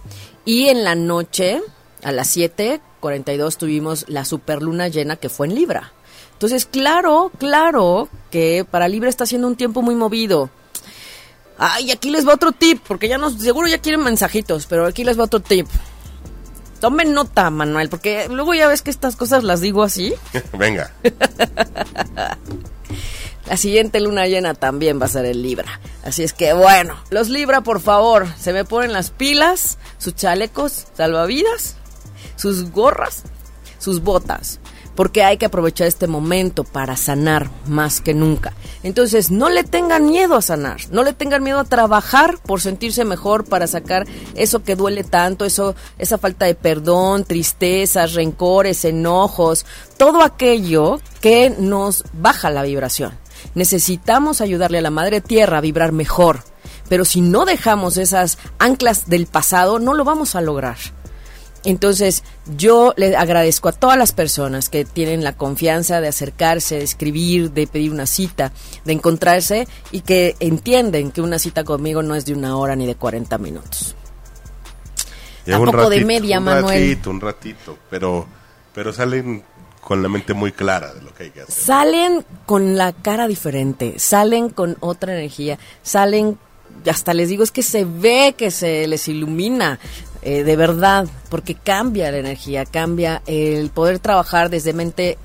[0.44, 1.60] Y en la noche,
[2.02, 5.92] a las 7.42, tuvimos la superluna llena que fue en Libra.
[6.32, 10.50] Entonces, claro, claro que para Libra está siendo un tiempo muy movido.
[11.58, 15.04] Ay, aquí les va otro tip, porque ya no, seguro ya quieren mensajitos, pero aquí
[15.04, 15.66] les va otro tip.
[16.80, 20.14] Tomen nota, Manuel, porque luego ya ves que estas cosas las digo así.
[20.58, 20.90] Venga.
[23.46, 25.80] La siguiente luna llena también va a ser el Libra.
[26.04, 30.86] Así es que bueno, los Libra, por favor, se me ponen las pilas, sus chalecos
[30.96, 31.74] salvavidas,
[32.36, 33.24] sus gorras,
[33.78, 34.60] sus botas,
[34.94, 38.52] porque hay que aprovechar este momento para sanar más que nunca.
[38.82, 43.04] Entonces, no le tengan miedo a sanar, no le tengan miedo a trabajar por sentirse
[43.04, 49.66] mejor, para sacar eso que duele tanto, eso, esa falta de perdón, tristezas, rencores, enojos,
[49.96, 53.12] todo aquello que nos baja la vibración.
[53.54, 56.42] Necesitamos ayudarle a la madre tierra a vibrar mejor,
[56.88, 60.76] pero si no dejamos esas anclas del pasado, no lo vamos a lograr.
[61.64, 62.24] Entonces,
[62.56, 67.50] yo le agradezco a todas las personas que tienen la confianza de acercarse, de escribir,
[67.50, 68.52] de pedir una cita,
[68.84, 72.86] de encontrarse y que entienden que una cita conmigo no es de una hora ni
[72.86, 73.94] de 40 minutos.
[75.44, 76.80] Tampoco de media, un Manuel.
[76.80, 78.26] ratito, un ratito, pero,
[78.74, 79.42] pero salen
[79.80, 81.54] con la mente muy clara de lo que hay que hacer.
[81.54, 86.38] Salen con la cara diferente, salen con otra energía, salen,
[86.88, 89.78] hasta les digo, es que se ve que se les ilumina,
[90.22, 95.18] eh, de verdad, porque cambia la energía, cambia el poder trabajar desde mente,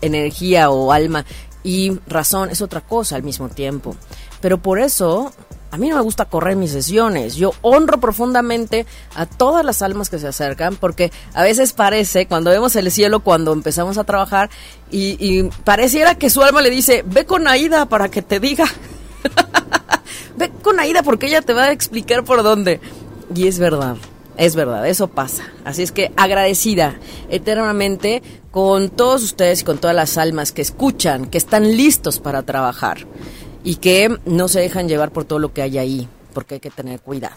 [0.00, 1.24] energía o alma
[1.62, 3.96] y razón, es otra cosa al mismo tiempo.
[4.40, 5.32] Pero por eso
[5.70, 7.34] a mí no me gusta correr mis sesiones.
[7.34, 12.50] Yo honro profundamente a todas las almas que se acercan porque a veces parece, cuando
[12.50, 14.48] vemos el cielo, cuando empezamos a trabajar,
[14.90, 18.66] y, y pareciera que su alma le dice, ve con Aida para que te diga.
[20.36, 22.80] ve con Aida porque ella te va a explicar por dónde.
[23.34, 23.96] Y es verdad.
[24.36, 25.44] Es verdad, eso pasa.
[25.64, 26.96] Así es que agradecida
[27.30, 32.42] eternamente con todos ustedes y con todas las almas que escuchan, que están listos para
[32.42, 32.98] trabajar
[33.64, 36.70] y que no se dejan llevar por todo lo que hay ahí, porque hay que
[36.70, 37.36] tener cuidado.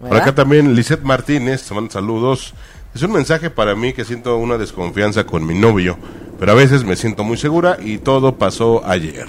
[0.00, 2.54] Por acá también Lisette Martínez, te manda saludos.
[2.94, 5.96] Es un mensaje para mí que siento una desconfianza con mi novio,
[6.38, 9.26] pero a veces me siento muy segura y todo pasó ayer.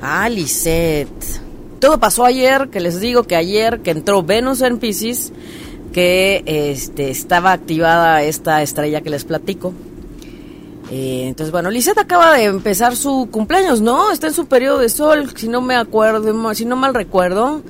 [0.00, 1.40] Ah, Lisette.
[1.80, 5.32] Todo pasó ayer, que les digo que ayer que entró Venus en Pisces,
[5.92, 9.72] que este, estaba activada esta estrella que les platico.
[10.90, 14.10] Eh, entonces, bueno, Lisette acaba de empezar su cumpleaños, ¿no?
[14.10, 17.62] Está en su periodo de sol, si no me acuerdo, si no mal recuerdo.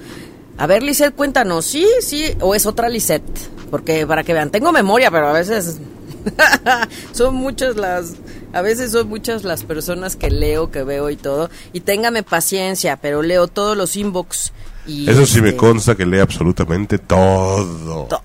[0.56, 1.87] A ver, Lisette, cuéntanos, ¿sí?
[2.00, 2.35] ¿Sí?
[2.40, 3.22] ¿O es otra Lisette?
[3.70, 5.78] Porque para que vean, tengo memoria, pero a veces
[7.12, 8.14] son muchas las...
[8.52, 11.50] A veces son muchas las personas que leo, que veo y todo.
[11.72, 14.52] Y téngame paciencia, pero leo todos los inbox.
[14.90, 18.07] Y Eso sí me este, consta que lee absolutamente todo.
[18.07, 18.22] todo.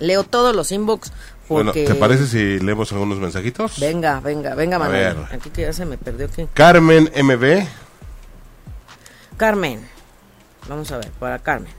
[0.00, 1.12] Leo todos los inbox
[1.48, 1.72] Bueno.
[1.72, 3.78] ¿te parece si leemos algunos mensajitos?
[3.78, 5.14] Venga, venga, venga, Manuel.
[5.14, 5.26] ver.
[5.30, 6.48] Aquí que ya se me perdió aquí.
[6.54, 7.68] Carmen MB.
[9.36, 9.88] Carmen.
[10.68, 11.72] Vamos a ver, para Carmen.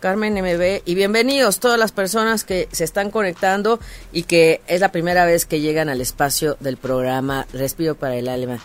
[0.00, 3.78] Carmen MB y bienvenidos todas las personas que se están conectando
[4.12, 8.28] y que es la primera vez que llegan al espacio del programa Respiro para el
[8.28, 8.58] Alma.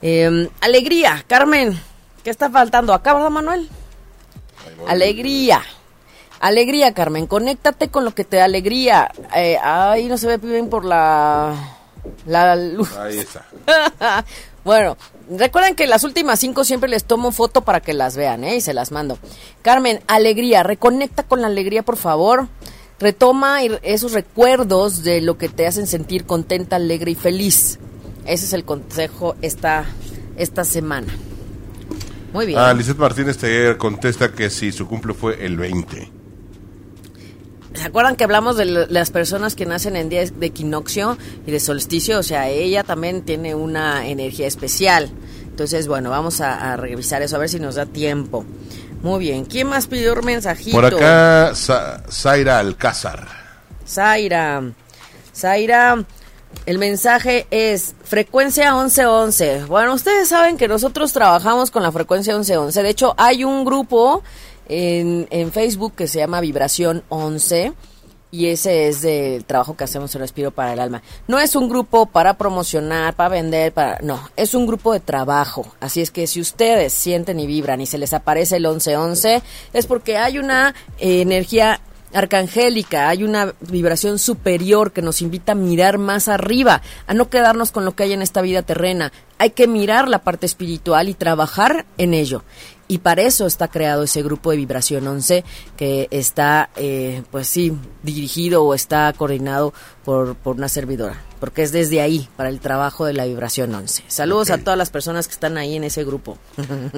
[0.00, 1.78] Eh, alegría, Carmen.
[2.24, 3.68] ¿Qué está faltando acá, verdad, Manuel?
[4.86, 5.62] Alegría.
[6.40, 7.26] Alegría, Carmen.
[7.26, 9.10] Conéctate con lo que te da alegría.
[9.34, 11.54] Eh, ahí no se ve bien por la,
[12.26, 12.94] la luz.
[12.96, 13.46] Ahí está.
[14.64, 14.96] bueno,
[15.30, 18.56] recuerden que las últimas cinco siempre les tomo foto para que las vean, ¿eh?
[18.56, 19.18] Y se las mando.
[19.62, 22.48] Carmen, alegría, reconecta con la alegría, por favor.
[22.98, 27.78] Retoma esos recuerdos de lo que te hacen sentir contenta, alegre y feliz.
[28.24, 29.84] Ese es el consejo esta,
[30.36, 31.14] esta semana.
[32.36, 32.58] Muy bien.
[32.58, 36.12] Ah, Lizeth Martínez te contesta que si su cumple fue el 20.
[37.72, 41.58] ¿Se acuerdan que hablamos de las personas que nacen en días de equinoccio y de
[41.58, 42.18] solsticio?
[42.18, 45.08] O sea, ella también tiene una energía especial.
[45.48, 48.44] Entonces, bueno, vamos a, a revisar eso, a ver si nos da tiempo.
[49.02, 49.46] Muy bien.
[49.46, 50.76] ¿Quién más pidió un mensajito?
[50.76, 53.26] Por acá, Zaira Alcázar.
[53.88, 54.62] Zaira.
[55.34, 56.04] Zaira,
[56.64, 59.64] el mensaje es frecuencia 1111.
[59.66, 62.82] Bueno, ustedes saben que nosotros trabajamos con la frecuencia 1111.
[62.82, 64.22] De hecho, hay un grupo
[64.68, 67.74] en, en Facebook que se llama Vibración 11
[68.30, 71.02] y ese es del trabajo que hacemos en Respiro para el Alma.
[71.26, 75.66] No es un grupo para promocionar, para vender, para no, es un grupo de trabajo.
[75.80, 79.42] Así es que si ustedes sienten y vibran y se les aparece el 1111
[79.72, 81.80] es porque hay una eh, energía
[82.16, 87.72] arcangélica, hay una vibración superior que nos invita a mirar más arriba, a no quedarnos
[87.72, 89.12] con lo que hay en esta vida terrena.
[89.38, 92.42] Hay que mirar la parte espiritual y trabajar en ello.
[92.88, 95.44] Y para eso está creado ese grupo de vibración 11
[95.76, 99.74] que está, eh, pues sí, dirigido o está coordinado
[100.04, 104.04] por, por una servidora, porque es desde ahí para el trabajo de la vibración 11.
[104.06, 106.38] Saludos a todas las personas que están ahí en ese grupo.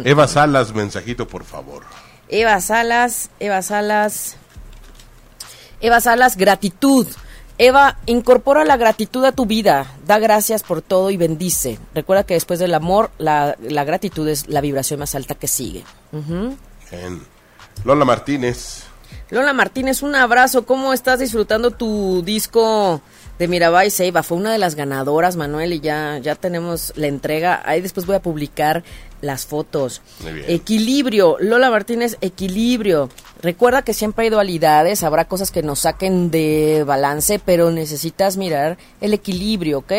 [0.05, 1.85] Eva Salas, mensajito, por favor.
[2.29, 4.37] Eva Salas, Eva Salas,
[5.81, 7.07] Eva Salas, gratitud.
[7.59, 11.79] Eva, incorpora la gratitud a tu vida, da gracias por todo y bendice.
[11.93, 15.85] Recuerda que después del amor, la, la gratitud es la vibración más alta que sigue.
[16.13, 17.21] Bien.
[17.85, 18.85] Lola Martínez.
[19.31, 20.65] Lola Martínez, un abrazo.
[20.65, 23.03] ¿Cómo estás disfrutando tu disco
[23.39, 24.23] de Mirabai Seiba?
[24.23, 27.63] Fue una de las ganadoras, Manuel, y ya, ya tenemos la entrega.
[27.65, 28.85] Ahí después voy a publicar
[29.21, 30.03] las fotos.
[30.23, 30.47] Muy bien.
[30.49, 31.37] Equilibrio.
[31.41, 33.09] Lola Martínez, equilibrio.
[33.41, 38.79] Recuerda que siempre hay dualidades, habrá cosas que nos saquen de balance, pero necesitas mirar
[39.01, 39.93] el equilibrio, ¿ok?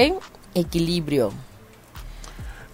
[0.54, 1.32] Equilibrio.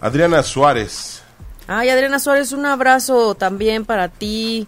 [0.00, 1.22] Adriana Suárez.
[1.68, 4.66] Ay, Adriana Suárez, un abrazo también para ti.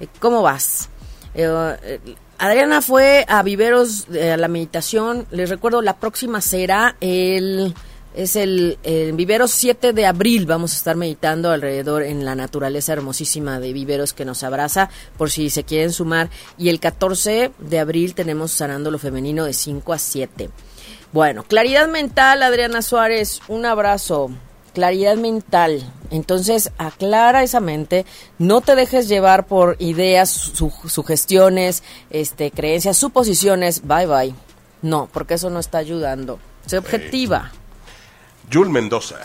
[0.00, 0.88] Eh, ¿Cómo vas?
[1.34, 2.00] Eh, eh,
[2.38, 5.26] Adriana fue a Viveros eh, a la meditación.
[5.30, 7.74] Les recuerdo, la próxima será el
[8.14, 10.46] es el, el Viveros 7 de abril.
[10.46, 15.30] Vamos a estar meditando alrededor en la naturaleza hermosísima de Viveros que nos abraza, por
[15.30, 16.30] si se quieren sumar.
[16.56, 20.50] Y el 14 de abril tenemos Sanando lo Femenino de 5 a 7.
[21.12, 24.30] Bueno, claridad mental, Adriana Suárez, un abrazo.
[24.78, 25.82] Claridad mental.
[26.12, 28.06] Entonces, aclara esa mente,
[28.38, 33.82] no te dejes llevar por ideas, su- sugestiones, este, creencias, suposiciones.
[33.88, 34.34] Bye bye.
[34.82, 36.38] No, porque eso no está ayudando.
[36.64, 37.50] Sé objetiva.
[38.48, 39.16] Yul Mendoza.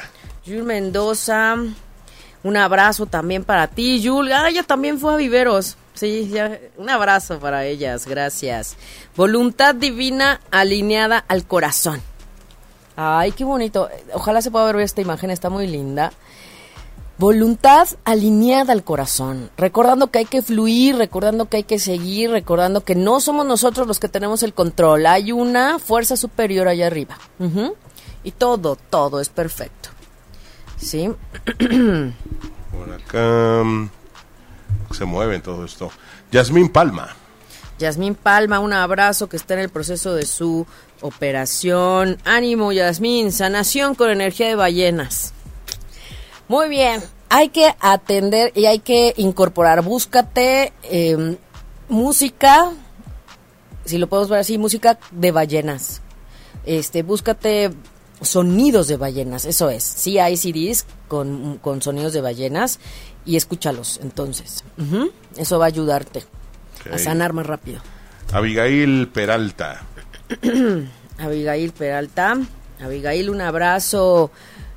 [0.43, 1.55] Yul Mendoza,
[2.43, 4.31] un abrazo también para ti, Yul.
[4.33, 5.77] Ah, ella también fue a Viveros.
[5.93, 8.75] Sí, ya, un abrazo para ellas, gracias.
[9.15, 12.01] Voluntad divina alineada al corazón.
[12.95, 13.89] Ay, qué bonito.
[14.13, 16.11] Ojalá se pueda ver esta imagen, está muy linda.
[17.17, 22.83] Voluntad alineada al corazón, recordando que hay que fluir, recordando que hay que seguir, recordando
[22.83, 27.17] que no somos nosotros los que tenemos el control, hay una fuerza superior allá arriba.
[28.23, 29.89] Y todo, todo es perfecto.
[30.77, 31.09] ¿Sí?
[32.71, 33.63] Por acá.
[33.63, 33.89] mm,
[34.91, 35.91] Se mueve todo esto.
[36.31, 37.09] Yasmín Palma.
[37.79, 40.65] Yasmín Palma, un abrazo que está en el proceso de su
[41.01, 42.17] operación.
[42.23, 45.33] Ánimo, Yasmín, sanación con energía de ballenas.
[46.47, 49.81] Muy bien, hay que atender y hay que incorporar.
[49.81, 51.37] Búscate eh,
[51.89, 52.71] música,
[53.85, 56.01] si lo podemos ver así, música de ballenas.
[56.65, 57.71] Este, búscate
[58.21, 59.83] sonidos de ballenas, eso es.
[59.83, 62.79] Sí hay CDs con, con sonidos de ballenas
[63.25, 64.63] y escúchalos entonces.
[65.35, 66.23] Eso va a ayudarte
[66.91, 67.81] a sanar más rápido.
[68.31, 69.81] Abigail Peralta.
[71.17, 72.37] Abigail Peralta.
[72.81, 74.31] Abigail, un abrazo.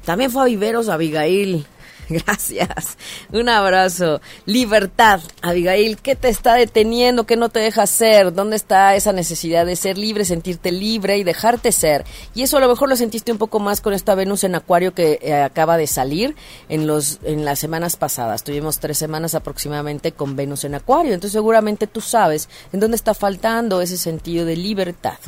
[0.04, 1.66] También fue a Viveros, Abigail.
[2.08, 2.96] Gracias.
[3.32, 4.20] Un abrazo.
[4.44, 5.98] Libertad, Abigail.
[5.98, 7.26] ¿Qué te está deteniendo?
[7.26, 8.32] ¿Qué no te deja ser?
[8.32, 12.04] ¿Dónde está esa necesidad de ser libre, sentirte libre y dejarte ser?
[12.34, 14.94] Y eso a lo mejor lo sentiste un poco más con esta Venus en Acuario
[14.94, 16.36] que eh, acaba de salir
[16.68, 18.44] en los en las semanas pasadas.
[18.44, 21.12] Tuvimos tres semanas aproximadamente con Venus en Acuario.
[21.12, 25.18] Entonces seguramente tú sabes en dónde está faltando ese sentido de libertad.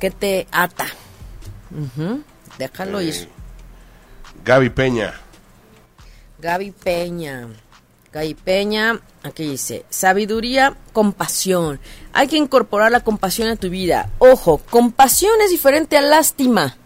[0.00, 0.86] ¿Qué te ata?
[2.58, 3.28] Déjalo ir.
[4.44, 5.21] Gaby Peña.
[6.42, 7.46] Gaby Peña.
[8.12, 11.78] Gaby Peña, aquí dice, sabiduría, compasión.
[12.12, 14.10] Hay que incorporar la compasión a tu vida.
[14.18, 16.76] Ojo, compasión es diferente a lástima.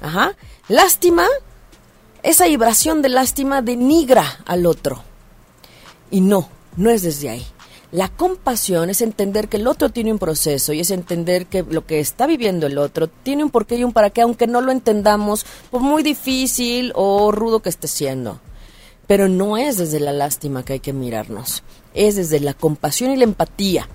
[0.00, 0.34] Ajá.
[0.66, 1.24] Lástima,
[2.24, 5.04] esa vibración de lástima denigra al otro.
[6.10, 7.46] Y no, no es desde ahí.
[7.92, 11.86] La compasión es entender que el otro tiene un proceso y es entender que lo
[11.86, 14.72] que está viviendo el otro tiene un porqué y un para qué, aunque no lo
[14.72, 18.40] entendamos, por muy difícil o rudo que esté siendo.
[19.10, 23.16] Pero no es desde la lástima que hay que mirarnos, es desde la compasión y
[23.16, 23.88] la empatía.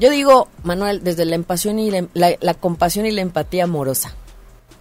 [0.00, 4.16] Yo digo, Manuel, desde la, empasión y la, compasión y la empatía amorosa.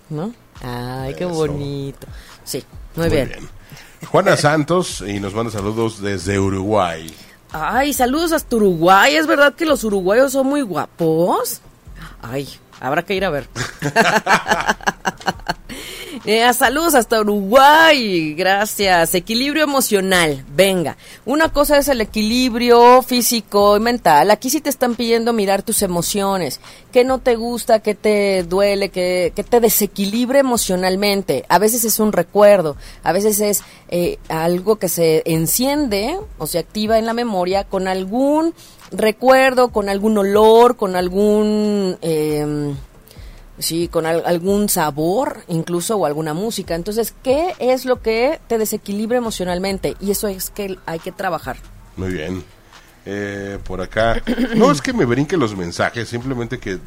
[0.10, 0.34] ¿No?
[0.64, 2.08] Ay, qué bonito.
[2.43, 2.64] Sí,
[2.96, 3.34] muy, bien.
[4.10, 7.14] Juana Santos y nos manda saludos desde Uruguay.
[7.52, 9.16] Ay, saludos hasta Uruguay.
[9.16, 11.62] ¿Es verdad que los uruguayos son muy guapos?
[12.20, 13.47] Ay, habrá que ir a ver.
[16.28, 19.13] Eh, saludos hasta Uruguay, gracias.
[19.13, 20.97] Equilibrio emocional, venga.
[21.23, 24.32] Una cosa es el equilibrio físico y mental.
[24.32, 26.61] Aquí sí te están pidiendo mirar tus emociones.
[26.91, 27.80] ¿Qué no te gusta?
[27.80, 28.89] ¿Qué te duele?
[28.89, 31.45] ¿Qué, te desequilibre emocionalmente?
[31.47, 36.57] A veces es un recuerdo, a veces es eh, algo que se enciende o se
[36.57, 38.55] activa en la memoria con algún
[38.92, 41.98] recuerdo, con algún olor, con algún...
[42.02, 42.76] Eh,
[43.60, 46.76] sí, con algún sabor incluso o alguna música.
[46.76, 49.96] Entonces, ¿qué es lo que te desequilibra emocionalmente?
[50.00, 51.58] Y eso es que hay que trabajar.
[51.98, 52.44] Muy bien.
[53.06, 54.22] Eh, por acá,
[54.56, 56.80] no es que me brinquen los mensajes, simplemente que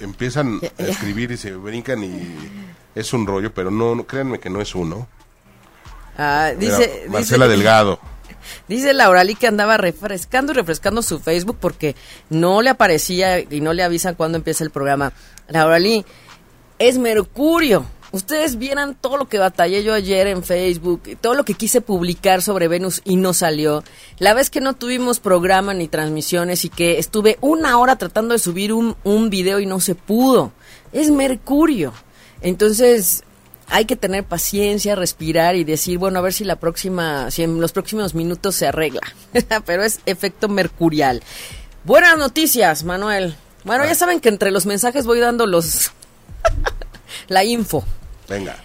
[0.00, 2.36] empiezan a escribir y se brincan y
[2.94, 5.08] es un rollo, pero no, créanme que no es uno.
[6.16, 7.98] Ah, dice, Marcela Delgado.
[8.68, 11.94] Dice Laurali que andaba refrescando y refrescando su Facebook porque
[12.30, 15.12] no le aparecía y no le avisan cuando empieza el programa.
[15.48, 16.04] Laurali,
[16.78, 17.86] es Mercurio.
[18.12, 22.42] Ustedes vieran todo lo que batallé yo ayer en Facebook, todo lo que quise publicar
[22.42, 23.82] sobre Venus y no salió.
[24.18, 28.38] La vez que no tuvimos programa ni transmisiones y que estuve una hora tratando de
[28.38, 30.52] subir un, un video y no se pudo.
[30.92, 31.92] Es Mercurio.
[32.40, 33.24] Entonces,
[33.68, 37.60] hay que tener paciencia, respirar y decir, bueno, a ver si la próxima, si en
[37.60, 39.02] los próximos minutos se arregla.
[39.66, 41.22] Pero es efecto mercurial.
[41.84, 43.36] Buenas noticias, Manuel.
[43.64, 45.90] Bueno, ya saben que entre los mensajes voy dando los
[47.28, 47.84] la info.
[48.28, 48.56] Venga.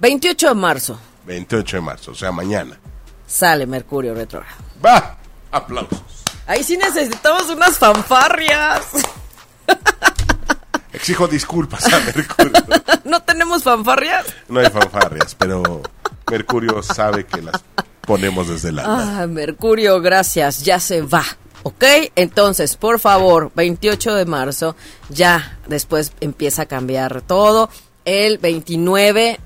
[0.00, 1.00] 28 de marzo.
[1.26, 2.78] 28 de marzo, o sea, mañana.
[3.26, 4.56] Sale Mercurio retrógrado.
[4.84, 5.16] Va.
[5.52, 6.02] Aplausos.
[6.46, 8.82] Ahí sí necesitamos unas fanfarrias.
[10.92, 12.52] Exijo disculpas a Mercurio.
[13.04, 14.26] ¿No tenemos fanfarrias?
[14.48, 15.82] No hay fanfarrias, pero
[16.30, 17.62] Mercurio sabe que las
[18.02, 18.84] ponemos desde la.
[18.86, 21.24] Ah, Mercurio, gracias, ya se va.
[21.62, 21.84] ¿Ok?
[22.16, 24.76] Entonces, por favor, 28 de marzo,
[25.10, 27.68] ya después empieza a cambiar todo.
[28.04, 29.38] El 29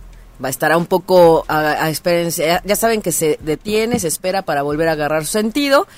[0.42, 2.62] va a estar un poco a, a experiencia.
[2.64, 5.88] Ya saben que se detiene, se espera para volver a agarrar su sentido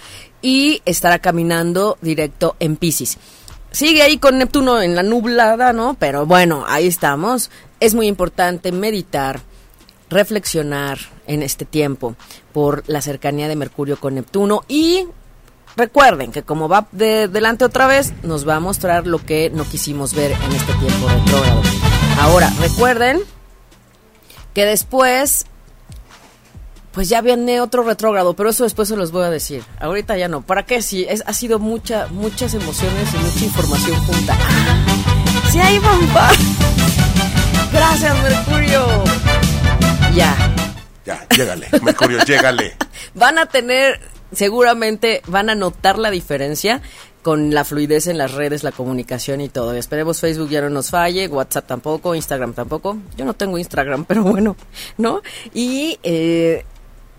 [0.40, 3.18] y estará caminando directo en Pisces.
[3.76, 5.98] Sigue ahí con Neptuno en la nublada, ¿no?
[5.98, 7.50] Pero bueno, ahí estamos.
[7.78, 9.42] Es muy importante meditar,
[10.08, 12.16] reflexionar en este tiempo
[12.54, 15.06] por la cercanía de Mercurio con Neptuno y
[15.76, 19.68] recuerden que como va de delante otra vez, nos va a mostrar lo que no
[19.68, 21.60] quisimos ver en este tiempo retrógrado.
[22.18, 23.20] Ahora, recuerden
[24.54, 25.44] que después
[26.96, 29.62] pues ya viene otro retrógrado, pero eso después se los voy a decir.
[29.80, 30.40] Ahorita ya no.
[30.40, 30.80] ¿Para qué?
[30.80, 34.38] Si es, ha sido mucha, muchas emociones y mucha información junta.
[35.50, 36.30] ¡Sí hay bomba!
[37.70, 39.04] Gracias, Mercurio.
[40.14, 40.34] Ya.
[41.04, 41.68] Ya, llégale.
[41.82, 42.74] Mercurio, llégale.
[43.14, 44.00] Van a tener,
[44.32, 46.80] seguramente, van a notar la diferencia
[47.20, 49.74] con la fluidez en las redes, la comunicación y todo.
[49.74, 52.96] Esperemos Facebook ya no nos falle, WhatsApp tampoco, Instagram tampoco.
[53.18, 54.56] Yo no tengo Instagram, pero bueno,
[54.96, 55.20] ¿no?
[55.52, 56.64] Y eh,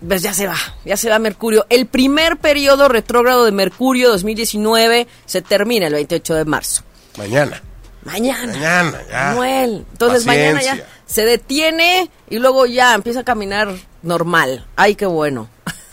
[0.06, 1.66] pues ya se va, ya se va Mercurio.
[1.70, 6.82] El primer periodo retrógrado de Mercurio 2019 se termina el 28 de marzo.
[7.16, 7.62] Mañana.
[8.04, 8.52] Mañana.
[8.52, 9.34] Mañana, ya.
[9.34, 9.84] Noel.
[9.92, 14.66] Entonces mañana ya se detiene y luego ya empieza a caminar normal.
[14.76, 15.48] Ay, qué bueno.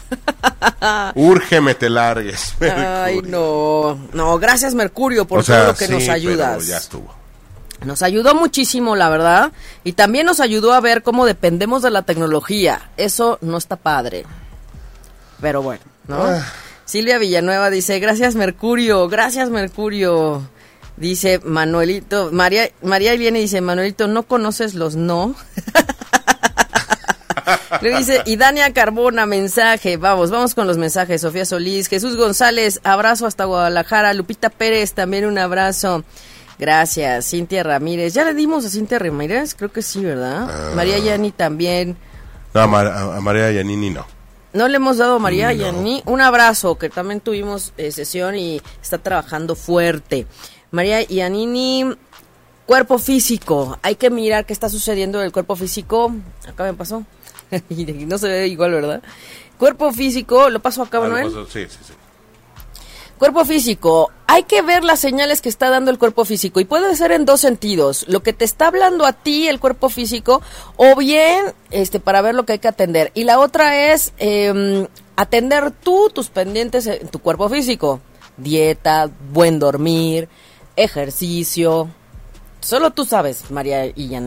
[1.15, 2.53] Úrgeme te largues.
[2.61, 3.97] Ay, no.
[4.13, 6.67] No, gracias Mercurio por todo lo que nos ayudas.
[6.67, 7.24] ya estuvo.
[7.85, 9.51] Nos ayudó muchísimo, la verdad,
[9.83, 12.89] y también nos ayudó a ver cómo dependemos de la tecnología.
[12.97, 14.25] Eso no está padre.
[15.39, 16.23] Pero bueno, ¿no?
[16.23, 16.43] Ah.
[16.85, 20.47] Silvia Villanueva dice, gracias Mercurio, gracias Mercurio.
[20.97, 25.35] Dice Manuelito, María, María viene y dice, Manuelito, ¿no conoces los no?
[27.81, 32.79] Le dice, y Dania Carbona, mensaje, vamos, vamos con los mensajes, Sofía Solís, Jesús González,
[32.83, 36.03] abrazo hasta Guadalajara, Lupita Pérez, también un abrazo.
[36.57, 38.13] Gracias, Cintia Ramírez.
[38.13, 40.47] Ya le dimos a Cintia Ramírez, creo que sí, ¿verdad?
[40.49, 40.71] Ah.
[40.75, 41.97] María Yani también.
[42.53, 44.05] No, a, Mar- a María Yanini no.
[44.53, 45.61] No le hemos dado a María No.
[45.65, 50.25] Yani un abrazo, que también tuvimos eh, sesión y está trabajando fuerte.
[50.71, 51.93] María Yanini,
[52.65, 53.77] cuerpo físico.
[53.81, 56.13] Hay que mirar qué está sucediendo en el cuerpo físico.
[56.47, 57.03] Acá me pasó.
[57.69, 59.03] y no se ve igual, ¿verdad?
[59.57, 61.25] Cuerpo físico, lo paso acá, Ah, Manuel.
[61.25, 61.93] pasó- Sí, sí, sí.
[63.17, 66.95] Cuerpo físico, hay que ver las señales que está dando el cuerpo físico y puede
[66.95, 70.41] ser en dos sentidos, lo que te está hablando a ti el cuerpo físico
[70.75, 73.11] o bien este para ver lo que hay que atender.
[73.13, 78.01] Y la otra es eh, atender tú tus pendientes en tu cuerpo físico,
[78.35, 80.27] dieta, buen dormir,
[80.75, 81.89] ejercicio,
[82.59, 84.19] solo tú sabes María y yo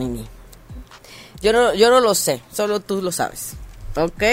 [1.53, 3.53] no yo no lo sé, solo tú lo sabes,
[3.95, 4.23] ¿ok?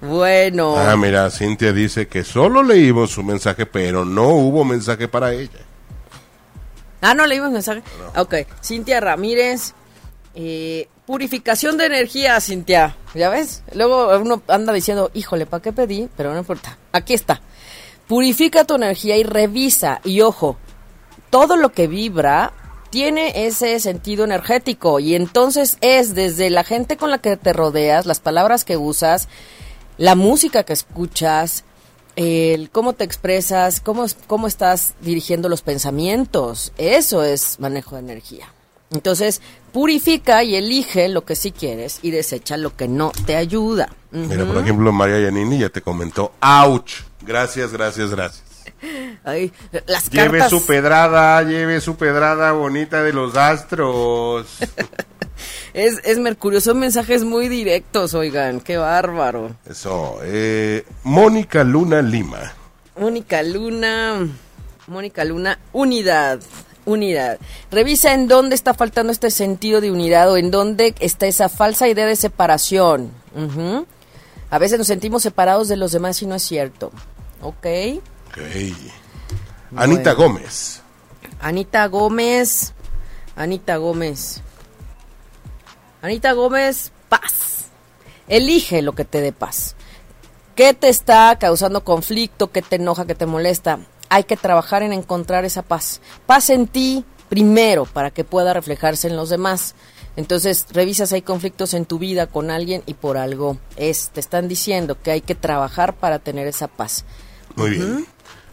[0.00, 0.76] Bueno.
[0.76, 5.60] Ah, mira, Cintia dice que solo leímos su mensaje, pero no hubo mensaje para ella.
[7.00, 7.82] Ah, no leímos mensaje.
[8.16, 9.74] Ok, Cintia Ramírez.
[10.34, 12.96] eh, purificación de energía, Cintia.
[13.14, 13.62] ¿Ya ves?
[13.74, 16.08] Luego uno anda diciendo, híjole, ¿para qué pedí?
[16.16, 16.76] Pero no importa.
[16.92, 17.40] Aquí está.
[18.08, 20.00] Purifica tu energía y revisa.
[20.04, 20.56] Y ojo,
[21.30, 22.52] todo lo que vibra
[22.90, 24.98] tiene ese sentido energético.
[25.00, 29.28] Y entonces es desde la gente con la que te rodeas, las palabras que usas,
[29.98, 31.64] la música que escuchas,
[32.16, 36.72] el cómo te expresas, cómo, es- cómo estás dirigiendo los pensamientos.
[36.78, 38.46] Eso es manejo de energía.
[38.90, 39.42] Entonces,
[39.72, 43.88] purifica y elige lo que sí quieres y desecha lo que no te ayuda.
[44.12, 46.92] Mira, por ejemplo, María Yanini ya te comentó, ¡ouch!
[47.22, 48.44] Gracias, gracias, gracias.
[49.24, 49.52] Ay,
[49.86, 50.50] las Lleve cartas.
[50.50, 54.46] su pedrada, lleve su pedrada bonita de los astros.
[55.74, 59.56] Es, es Mercurio, son mensajes muy directos, oigan, qué bárbaro.
[59.68, 62.54] Eso, eh, Mónica Luna Lima.
[62.98, 64.26] Mónica Luna,
[64.86, 66.40] Mónica Luna, unidad,
[66.84, 67.38] unidad.
[67.70, 71.88] Revisa en dónde está faltando este sentido de unidad o en dónde está esa falsa
[71.88, 73.10] idea de separación.
[74.50, 76.90] A veces nos sentimos separados de los demás y no es cierto.
[77.42, 77.66] Ok.
[78.28, 78.38] Ok.
[79.76, 80.80] Anita Gómez.
[81.40, 82.72] Anita Gómez,
[83.36, 84.42] Anita Gómez.
[86.06, 87.66] Anita Gómez, paz.
[88.28, 89.74] Elige lo que te dé paz.
[90.54, 92.52] ¿Qué te está causando conflicto?
[92.52, 93.06] ¿Qué te enoja?
[93.06, 93.80] ¿Qué te molesta?
[94.08, 96.00] Hay que trabajar en encontrar esa paz.
[96.24, 99.74] Paz en ti primero para que pueda reflejarse en los demás.
[100.14, 104.10] Entonces, revisas hay conflictos en tu vida con alguien y por algo es.
[104.10, 107.04] Te están diciendo que hay que trabajar para tener esa paz.
[107.56, 108.06] Muy bien.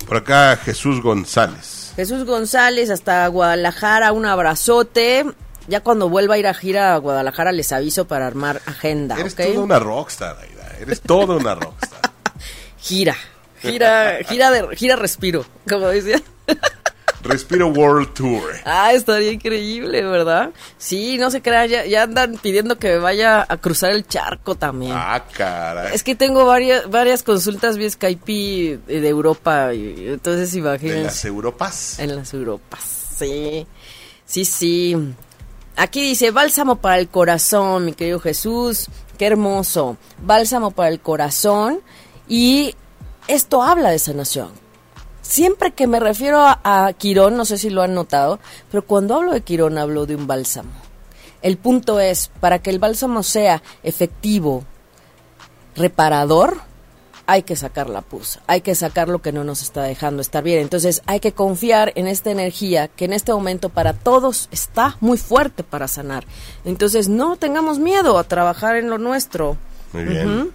[0.07, 1.93] Por acá Jesús González.
[1.95, 5.27] Jesús González, hasta Guadalajara, un abrazote.
[5.67, 9.35] Ya cuando vuelva a ir a gira a Guadalajara les aviso para armar agenda, Eres
[9.35, 10.77] toda una rockstar, Aida.
[10.79, 12.01] Eres toda una rockstar.
[12.77, 13.15] Gira,
[13.61, 16.21] gira, gira de, gira respiro, como decía.
[17.23, 18.41] Respiro World Tour.
[18.65, 20.51] Ah, estaría increíble, ¿verdad?
[20.77, 24.55] Sí, no se crean, ya, ya andan pidiendo que me vaya a cruzar el charco
[24.55, 24.91] también.
[24.93, 25.95] Ah, caray.
[25.95, 31.03] Es que tengo varias, varias consultas vía Skype de Europa, y, entonces imagínense.
[31.03, 31.99] las Europas.
[31.99, 32.83] En las Europas,
[33.17, 33.65] sí.
[34.25, 35.13] Sí, sí.
[35.75, 38.87] Aquí dice, bálsamo para el corazón, mi querido Jesús.
[39.17, 39.97] Qué hermoso.
[40.21, 41.81] Bálsamo para el corazón.
[42.27, 42.75] Y
[43.27, 44.51] esto habla de sanación.
[45.21, 49.31] Siempre que me refiero a, Quirón, no sé si lo han notado, pero cuando hablo
[49.31, 50.69] de Quirón hablo de un bálsamo.
[51.41, 54.63] El punto es, para que el bálsamo sea efectivo,
[55.75, 56.61] reparador,
[57.25, 60.43] hay que sacar la pus, hay que sacar lo que no nos está dejando estar
[60.43, 60.59] bien.
[60.59, 65.17] Entonces hay que confiar en esta energía que en este momento para todos está muy
[65.17, 66.25] fuerte para sanar.
[66.65, 69.57] Entonces no tengamos miedo a trabajar en lo nuestro.
[69.93, 70.51] Muy bien.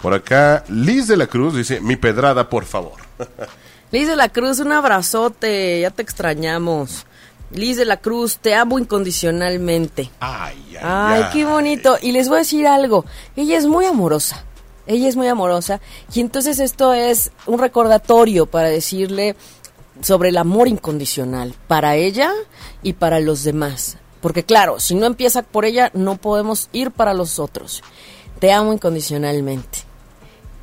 [0.00, 2.96] Por acá Liz de la Cruz dice, mi pedrada, por favor.
[3.90, 7.06] Liz de la Cruz, un abrazote, ya te extrañamos.
[7.50, 10.10] Liz de la Cruz, te amo incondicionalmente.
[10.20, 11.96] Ay, ay, Ay, qué bonito.
[12.02, 13.06] Y les voy a decir algo.
[13.36, 14.44] Ella es muy amorosa.
[14.88, 15.80] Ella es muy amorosa.
[16.12, 19.36] Y entonces esto es un recordatorio para decirle
[20.00, 22.32] sobre el amor incondicional para ella
[22.82, 23.98] y para los demás.
[24.20, 27.82] Porque claro, si no empieza por ella, no podemos ir para los otros.
[28.40, 29.80] Te amo incondicionalmente.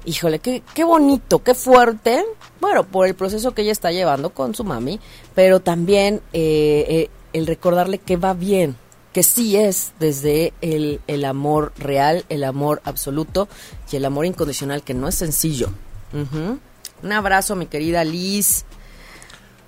[0.05, 2.25] Híjole, qué, qué bonito, qué fuerte.
[2.59, 4.99] Bueno, por el proceso que ella está llevando con su mami,
[5.33, 8.75] pero también eh, eh, el recordarle que va bien,
[9.15, 13.47] que sí es desde el, el amor real, el amor absoluto
[13.89, 15.69] y el amor incondicional, que no es sencillo.
[16.11, 18.65] Un abrazo, mi querida Liz.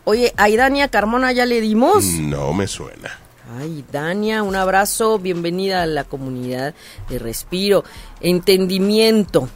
[0.03, 2.03] Oye, a Dania Carmona ya le dimos.
[2.03, 3.19] No me suena.
[3.57, 6.75] Ay, Dania, un abrazo, bienvenida a la comunidad
[7.07, 7.85] de Respiro.
[8.19, 9.47] Entendimiento.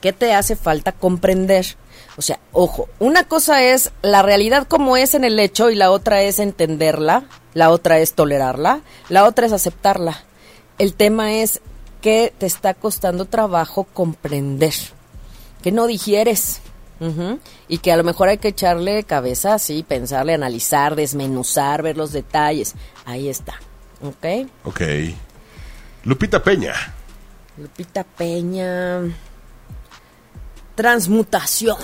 [0.00, 1.66] ¿Qué te hace falta comprender?
[2.16, 5.90] O sea, ojo, una cosa es la realidad como es en el hecho y la
[5.90, 10.24] otra es entenderla, la otra es tolerarla, la otra es aceptarla.
[10.78, 11.60] El tema es
[12.00, 14.74] que te está costando trabajo comprender,
[15.62, 16.60] que no digieres.
[17.68, 22.12] Y que a lo mejor hay que echarle cabeza, así, pensarle, analizar, desmenuzar, ver los
[22.12, 22.74] detalles.
[23.04, 23.60] Ahí está.
[24.02, 24.48] ¿Ok?
[24.64, 24.80] Ok.
[26.04, 26.72] Lupita Peña.
[27.58, 29.00] Lupita Peña.
[30.76, 31.78] Transmutación.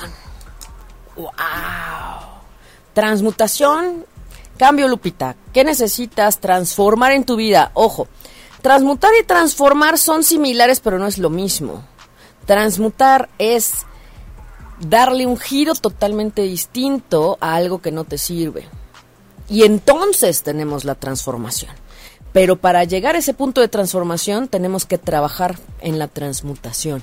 [1.16, 1.32] ¡Wow!
[2.93, 4.05] Transmutación.
[4.59, 5.34] Cambio, Lupita.
[5.53, 7.70] ¿Qué necesitas transformar en tu vida?
[7.72, 8.07] Ojo,
[8.61, 11.82] transmutar y transformar son similares, pero no es lo mismo.
[12.45, 13.86] Transmutar es
[14.78, 18.68] darle un giro totalmente distinto a algo que no te sirve.
[19.49, 21.72] Y entonces tenemos la transformación.
[22.34, 27.03] Pero para llegar a ese punto de transformación tenemos que trabajar en la transmutación.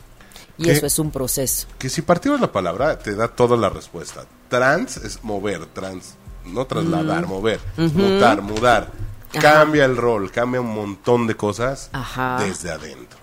[0.59, 1.67] Y eso es un proceso.
[1.77, 4.25] Que si partimos la palabra, te da toda la respuesta.
[4.49, 8.91] Trans es mover, trans, no trasladar, mover, mutar, mudar.
[9.31, 9.39] Ajá.
[9.41, 12.37] Cambia el rol, cambia un montón de cosas Ajá.
[12.43, 13.19] desde adentro.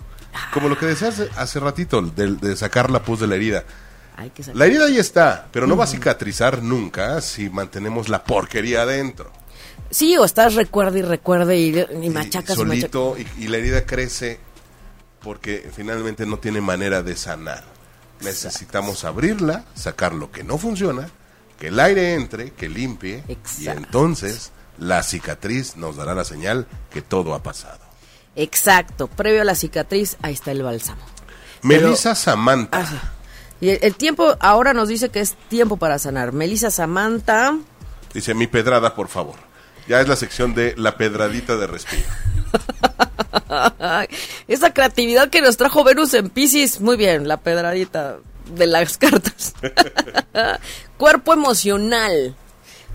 [0.53, 3.63] Como lo que decías hace, ratito, de, de sacar la puz de la herida.
[4.15, 8.23] Hay que La herida ahí está, pero no va a cicatrizar nunca si mantenemos la
[8.23, 9.31] porquería adentro.
[9.91, 13.85] Sí, o estás recuerda y recuerda y, y machacas y solito y, y la herida
[13.85, 14.39] crece
[15.21, 17.63] porque finalmente no tiene manera de sanar.
[18.21, 21.09] Necesitamos abrirla, sacar lo que no funciona,
[21.59, 23.79] que el aire entre, que limpie y Exacto.
[23.79, 27.79] entonces la cicatriz nos dará la señal que todo ha pasado.
[28.35, 29.07] Exacto.
[29.07, 31.01] Previo a la cicatriz, ahí está el bálsamo.
[31.61, 32.79] Pero- Melissa Samantha.
[32.79, 33.11] Ah,
[33.59, 36.31] y el, el tiempo ahora nos dice que es tiempo para sanar.
[36.31, 37.57] Melissa Samantha.
[38.13, 39.35] Dice, mi pedrada, por favor.
[39.87, 42.07] Ya es la sección de la pedradita de respiro.
[44.47, 48.17] Esa creatividad que nos trajo Venus en Pisces, muy bien, la pedradita
[48.53, 49.53] de las cartas.
[50.97, 52.35] cuerpo emocional.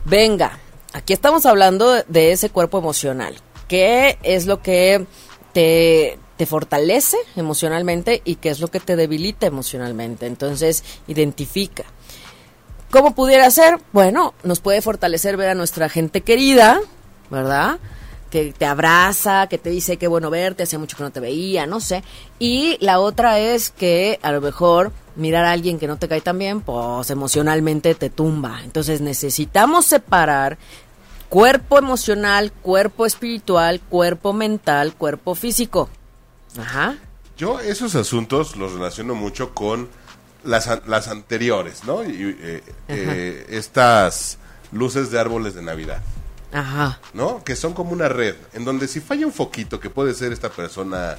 [0.04, 0.58] Venga,
[0.92, 3.36] aquí estamos hablando de ese cuerpo emocional.
[3.68, 5.06] ¿Qué es lo que
[5.54, 10.26] te, te fortalece emocionalmente y qué es lo que te debilita emocionalmente?
[10.26, 11.84] Entonces, identifica.
[12.92, 13.80] ¿Cómo pudiera ser?
[13.94, 16.78] Bueno, nos puede fortalecer ver a nuestra gente querida,
[17.30, 17.78] ¿verdad?
[18.30, 21.66] Que te abraza, que te dice qué bueno verte, hace mucho que no te veía,
[21.66, 22.04] no sé.
[22.38, 26.20] Y la otra es que a lo mejor mirar a alguien que no te cae
[26.20, 28.60] tan bien, pues emocionalmente te tumba.
[28.62, 30.58] Entonces necesitamos separar
[31.30, 35.88] cuerpo emocional, cuerpo espiritual, cuerpo mental, cuerpo físico.
[36.60, 36.96] Ajá.
[37.38, 39.88] Yo esos asuntos los relaciono mucho con
[40.44, 42.04] las, las anteriores, ¿no?
[42.04, 44.38] Y, eh, eh, estas
[44.70, 46.00] luces de árboles de Navidad,
[46.52, 47.00] Ajá.
[47.14, 47.42] ¿no?
[47.44, 50.50] Que son como una red, en donde si falla un foquito, que puede ser esta
[50.50, 51.16] persona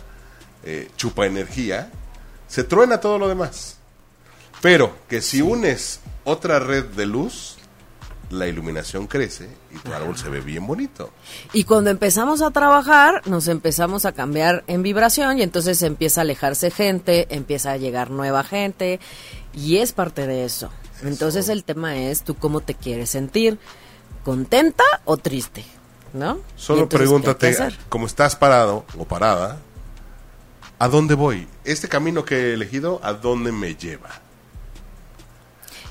[0.64, 1.92] eh, chupa energía,
[2.48, 3.78] se truena todo lo demás.
[4.62, 7.53] Pero que si unes otra red de luz,
[8.34, 11.12] la iluminación crece y tu árbol se ve bien bonito.
[11.54, 16.24] Y cuando empezamos a trabajar, nos empezamos a cambiar en vibración y entonces empieza a
[16.24, 19.00] alejarse gente, empieza a llegar nueva gente
[19.54, 20.70] y es parte de eso.
[21.04, 23.60] Entonces el tema es tú cómo te quieres sentir,
[24.24, 25.66] contenta o triste,
[26.14, 26.40] ¿no?
[26.56, 29.60] Solo entonces, ¿qué hay pregúntate, como estás parado o parada,
[30.80, 31.48] ¿a dónde voy?
[31.66, 34.23] Este camino que he elegido, ¿a dónde me lleva?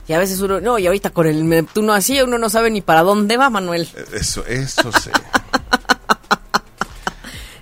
[0.08, 2.80] Y a veces uno, no, y ahorita con el Neptuno así, uno no sabe ni
[2.80, 3.88] para dónde va, Manuel.
[3.94, 5.10] Eh, Eso, eso sí.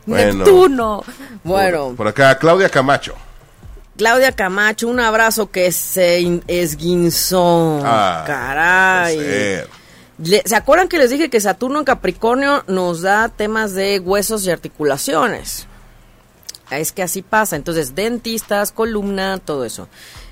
[0.06, 0.34] Bueno.
[0.44, 1.04] Neptuno.
[1.44, 3.14] Bueno, Por, por acá, Claudia Camacho.
[3.96, 7.80] Claudia Camacho, un abrazo que se in- esguinzó.
[7.84, 9.62] Ah, Caray.
[10.44, 14.50] ¿Se acuerdan que les dije que Saturno en Capricornio nos da temas de huesos y
[14.50, 15.66] articulaciones?
[16.70, 17.56] Es que así pasa.
[17.56, 19.88] Entonces, dentistas, columna, todo eso.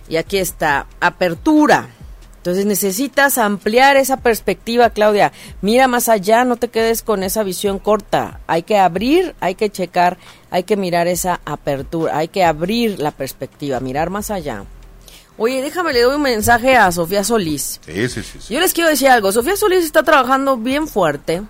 [0.09, 1.89] Y aquí está, apertura.
[2.39, 5.33] Entonces necesitas ampliar esa perspectiva, Claudia.
[5.61, 8.41] Mira más allá, no te quedes con esa visión corta.
[8.47, 10.19] Hay que abrir, hay que checar,
[10.51, 14.65] hay que mirar esa apertura, hay que abrir la perspectiva, mirar más allá.
[15.37, 17.81] Oye, déjame, le doy un mensaje a Sofía Solís.
[17.85, 18.39] Sí, sí, sí.
[18.41, 18.55] sí.
[18.55, 19.31] Yo les quiero decir algo.
[19.31, 21.43] Sofía Solís está trabajando bien fuerte.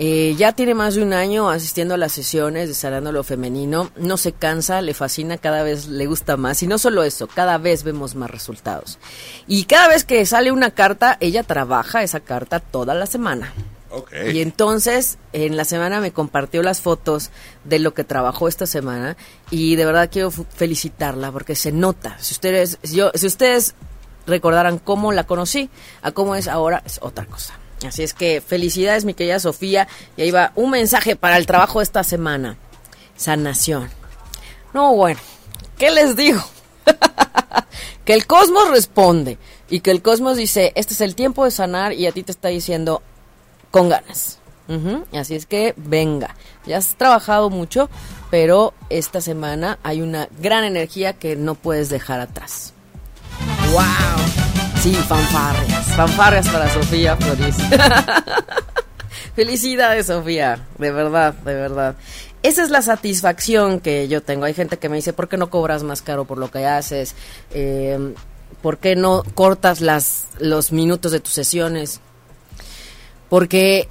[0.00, 3.90] Eh, ya tiene más de un año asistiendo a las sesiones de Sanando lo Femenino.
[3.96, 6.62] No se cansa, le fascina, cada vez le gusta más.
[6.62, 8.98] Y no solo eso, cada vez vemos más resultados.
[9.48, 13.52] Y cada vez que sale una carta, ella trabaja esa carta toda la semana.
[13.90, 14.12] Ok.
[14.32, 17.30] Y entonces, en la semana me compartió las fotos
[17.64, 19.16] de lo que trabajó esta semana
[19.50, 22.16] y de verdad quiero felicitarla porque se nota.
[22.20, 23.74] Si ustedes, yo, si ustedes
[24.26, 25.70] recordaran cómo la conocí,
[26.02, 27.54] a cómo es ahora, es otra cosa.
[27.86, 29.88] Así es que felicidades, mi querida Sofía.
[30.16, 32.56] Y ahí va un mensaje para el trabajo de esta semana.
[33.16, 33.90] Sanación.
[34.74, 35.20] No, bueno,
[35.78, 36.42] ¿qué les digo?
[38.04, 39.38] que el cosmos responde
[39.70, 42.32] y que el cosmos dice, este es el tiempo de sanar y a ti te
[42.32, 43.02] está diciendo,
[43.70, 44.38] con ganas.
[45.14, 47.88] Así es que venga, ya has trabajado mucho,
[48.30, 52.74] pero esta semana hay una gran energía que no puedes dejar atrás.
[53.72, 54.47] ¡Wow!
[54.80, 57.56] Sí, fanfarrias, fanfarrias para Sofía Flores.
[59.34, 61.96] Felicidades, Sofía, de verdad, de verdad.
[62.44, 64.44] Esa es la satisfacción que yo tengo.
[64.44, 67.16] Hay gente que me dice, ¿por qué no cobras más caro por lo que haces?
[67.50, 68.14] Eh,
[68.62, 72.00] ¿Por qué no cortas las, los minutos de tus sesiones?
[73.28, 73.88] Porque,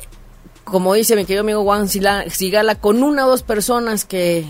[0.64, 4.46] como dice mi querido amigo Juan Sigala, con una o dos personas que,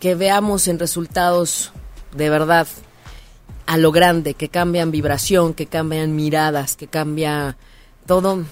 [0.00, 1.72] que veamos en resultados
[2.14, 2.66] de verdad
[3.66, 7.56] a lo grande, que cambian vibración, que cambian miradas, que cambia
[8.06, 8.44] todo,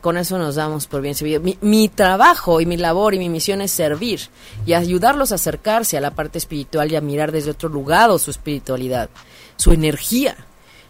[0.00, 1.40] con eso nos damos por bien servido.
[1.40, 4.20] Mi, mi trabajo y mi labor y mi misión es servir
[4.64, 8.30] y ayudarlos a acercarse a la parte espiritual y a mirar desde otro lugar su
[8.30, 9.10] espiritualidad,
[9.56, 10.36] su energía.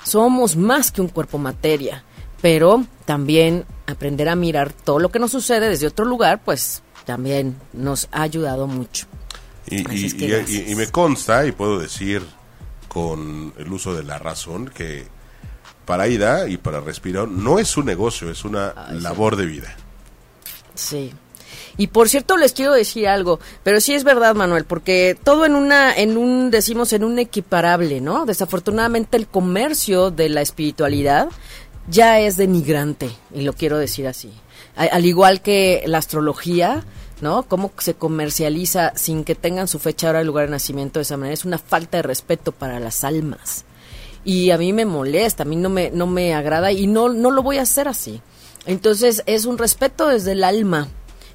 [0.05, 2.05] Somos más que un cuerpo materia,
[2.41, 7.57] pero también aprender a mirar todo lo que nos sucede desde otro lugar, pues también
[7.73, 9.07] nos ha ayudado mucho.
[9.69, 9.83] Y
[10.77, 12.23] me consta, y puedo decir
[12.97, 15.05] con el uso de la razón, que
[15.85, 19.77] para Aida y para Respiro no es un negocio, es una labor de vida.
[20.75, 21.13] Sí.
[21.77, 25.57] Y por cierto les quiero decir algo, pero sí es verdad, Manuel, porque todo en
[25.57, 28.25] una en un decimos en un equiparable, ¿no?
[28.25, 31.29] Desafortunadamente el comercio de la espiritualidad
[31.91, 34.33] ya es denigrante y lo quiero decir así.
[34.75, 36.83] Al igual que la astrología,
[37.21, 37.45] ¿no?
[37.45, 41.17] Cómo se comercializa sin que tengan su fecha, hora y lugar de nacimiento de esa
[41.17, 43.65] manera es una falta de respeto para las almas.
[44.25, 47.31] Y a mí me molesta, a mí no me no me agrada y no no
[47.31, 48.21] lo voy a hacer así.
[48.67, 50.89] Entonces es un respeto desde el alma,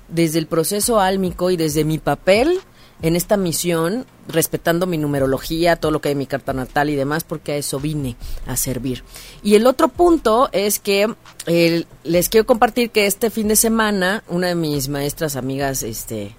[0.10, 2.60] desde el proceso álmico y desde mi papel
[3.02, 6.96] en esta misión, respetando mi numerología, todo lo que hay en mi carta natal y
[6.96, 8.16] demás, porque a eso vine
[8.48, 9.04] a servir.
[9.44, 11.14] Y el otro punto es que
[12.04, 16.36] les quiero compartir que este fin de semana, una de mis maestras amigas, este,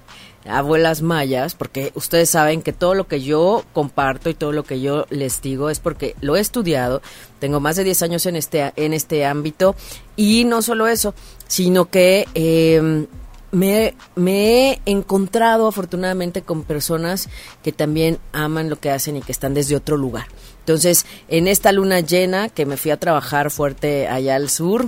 [0.47, 4.81] abuelas mayas, porque ustedes saben que todo lo que yo comparto y todo lo que
[4.81, 7.03] yo les digo es porque lo he estudiado,
[7.39, 9.75] tengo más de 10 años en este, en este ámbito
[10.17, 11.15] y no solo eso,
[11.47, 13.07] sino que eh,
[13.53, 17.29] me, he encontrado afortunadamente con personas
[17.63, 20.27] que también aman lo que hacen y que están desde otro lugar.
[20.61, 24.87] Entonces, en esta luna llena que me fui a trabajar fuerte allá al sur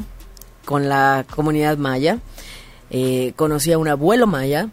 [0.64, 2.18] con la comunidad maya,
[2.90, 4.70] eh, conocí a un abuelo maya,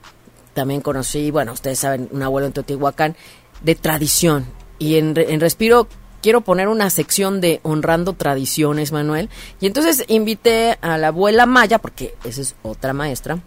[0.54, 3.16] también conocí, bueno, ustedes saben, un abuelo en Teotihuacán,
[3.62, 4.46] de tradición.
[4.80, 5.88] Y en, en Respiro
[6.22, 9.30] quiero poner una sección de honrando tradiciones, Manuel.
[9.60, 13.40] Y entonces invité a la abuela maya, porque esa es otra maestra,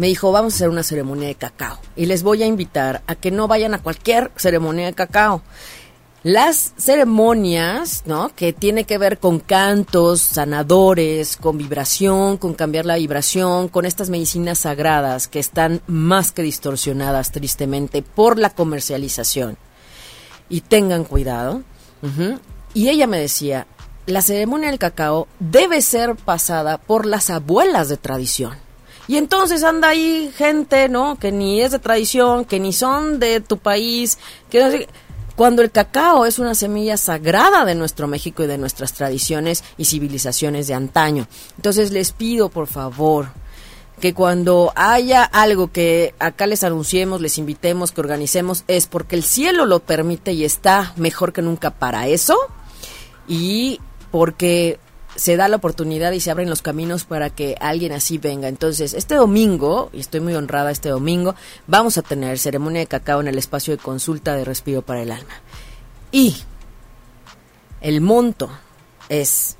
[0.00, 1.78] me dijo, vamos a hacer una ceremonia de cacao.
[1.94, 5.42] Y les voy a invitar a que no vayan a cualquier ceremonia de cacao.
[6.22, 8.34] Las ceremonias, ¿no?
[8.34, 14.08] Que tiene que ver con cantos, sanadores, con vibración, con cambiar la vibración, con estas
[14.08, 19.58] medicinas sagradas que están más que distorsionadas tristemente por la comercialización.
[20.48, 21.62] Y tengan cuidado.
[22.72, 23.66] Y ella me decía,
[24.06, 28.69] la ceremonia del cacao debe ser pasada por las abuelas de tradición.
[29.10, 31.18] Y entonces anda ahí gente, ¿no?
[31.18, 34.86] Que ni es de tradición, que ni son de tu país, que no sé-
[35.34, 39.86] cuando el cacao es una semilla sagrada de nuestro México y de nuestras tradiciones y
[39.86, 41.26] civilizaciones de antaño.
[41.56, 43.30] Entonces les pido, por favor,
[44.00, 49.24] que cuando haya algo que acá les anunciemos, les invitemos, que organicemos, es porque el
[49.24, 52.36] cielo lo permite y está mejor que nunca para eso
[53.26, 53.80] y
[54.12, 54.78] porque
[55.16, 58.48] se da la oportunidad y se abren los caminos para que alguien así venga.
[58.48, 61.34] Entonces, este domingo, y estoy muy honrada este domingo,
[61.66, 65.12] vamos a tener ceremonia de cacao en el espacio de consulta de respiro para el
[65.12, 65.34] alma.
[66.12, 66.36] Y
[67.80, 68.50] el monto
[69.08, 69.56] es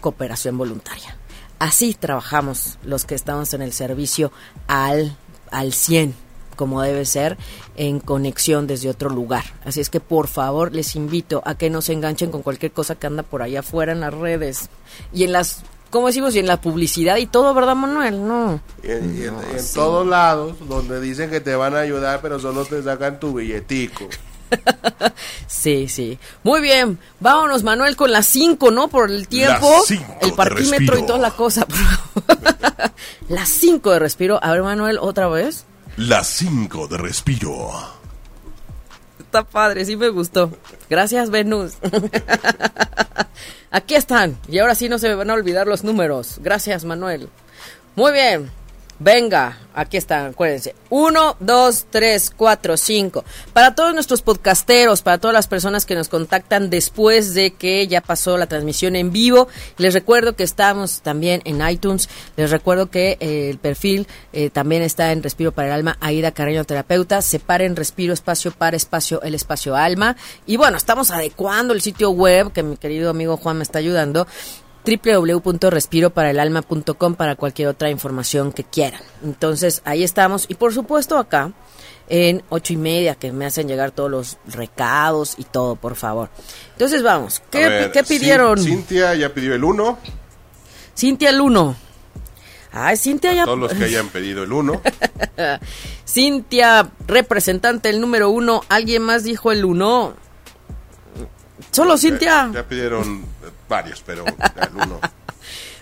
[0.00, 1.16] cooperación voluntaria.
[1.58, 4.32] Así trabajamos los que estamos en el servicio
[4.66, 5.16] al,
[5.50, 6.14] al 100,
[6.60, 7.38] como debe ser,
[7.76, 9.44] en conexión desde otro lugar.
[9.64, 12.96] Así es que por favor les invito a que no se enganchen con cualquier cosa
[12.96, 14.68] que anda por allá afuera en las redes
[15.14, 16.36] y en las, ¿cómo decimos?
[16.36, 18.26] Y en la publicidad y todo, ¿verdad, Manuel?
[18.28, 18.60] No.
[18.84, 22.20] Y en, y en- y en todos lados donde dicen que te van a ayudar,
[22.20, 24.06] pero solo te sacan tu billetico.
[25.46, 26.18] sí, sí.
[26.42, 26.98] Muy bien.
[27.20, 28.88] Vámonos, Manuel, con las 5, ¿no?
[28.88, 31.64] Por el tiempo, Las cinco el parquímetro y toda la cosa.
[31.66, 32.90] por favor.
[33.28, 34.40] las 5 de respiro.
[34.42, 35.64] A ver, Manuel, otra vez.
[35.96, 37.70] Las 5 de respiro.
[39.18, 40.50] Está padre, sí me gustó.
[40.88, 41.74] Gracias, Venus.
[43.70, 44.36] Aquí están.
[44.48, 46.38] Y ahora sí no se me van a olvidar los números.
[46.42, 47.28] Gracias, Manuel.
[47.94, 48.50] Muy bien.
[49.02, 50.74] Venga, aquí están, acuérdense.
[50.90, 53.24] Uno, dos, tres, cuatro, cinco.
[53.54, 58.02] Para todos nuestros podcasteros, para todas las personas que nos contactan después de que ya
[58.02, 59.48] pasó la transmisión en vivo,
[59.78, 62.10] les recuerdo que estamos también en iTunes.
[62.36, 66.32] Les recuerdo que eh, el perfil eh, también está en Respiro para el Alma, Aida
[66.32, 67.22] Carreño Terapeuta.
[67.22, 70.14] Separen Respiro Espacio para Espacio, el Espacio Alma.
[70.44, 74.26] Y bueno, estamos adecuando el sitio web que mi querido amigo Juan me está ayudando
[74.84, 79.00] www.respiroparaelalma.com para cualquier otra información que quieran.
[79.22, 80.46] Entonces, ahí estamos.
[80.48, 81.52] Y por supuesto acá,
[82.08, 86.28] en ocho y media, que me hacen llegar todos los recados y todo, por favor.
[86.72, 87.40] Entonces, vamos.
[87.40, 88.58] A ¿Qué, ver, qué pidieron?
[88.58, 89.98] Cin- Cintia ya pidió el 1.
[90.96, 91.76] Cintia el 1.
[92.72, 93.44] Ay, Cintia ya...
[93.44, 94.80] Todos los que hayan pedido el 1.
[96.06, 98.62] Cintia, representante el número uno.
[98.68, 100.14] ¿Alguien más dijo el 1?
[101.70, 102.50] Solo Cintia.
[102.52, 103.24] Ya pidieron
[103.70, 105.00] varios, pero 1.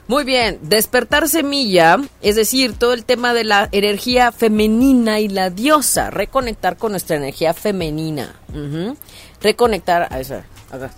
[0.08, 5.50] Muy bien, despertar semilla, es decir, todo el tema de la energía femenina y la
[5.50, 8.34] diosa, reconectar con nuestra energía femenina,
[9.42, 10.90] reconectar, a eso, acá.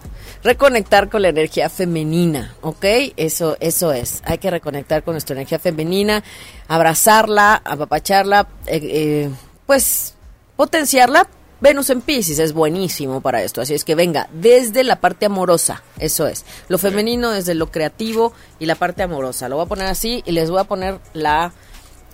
[0.44, 2.84] reconectar con la energía femenina, ¿ok?
[3.16, 6.22] Eso, eso es, hay que reconectar con nuestra energía femenina,
[6.68, 9.30] abrazarla, apapacharla, eh, eh,
[9.66, 10.14] pues
[10.54, 11.26] potenciarla.
[11.60, 15.82] Venus en Pisces es buenísimo para esto, así es que venga, desde la parte amorosa,
[15.98, 19.48] eso es, lo femenino desde lo creativo y la parte amorosa.
[19.48, 21.52] Lo voy a poner así y les voy a poner la,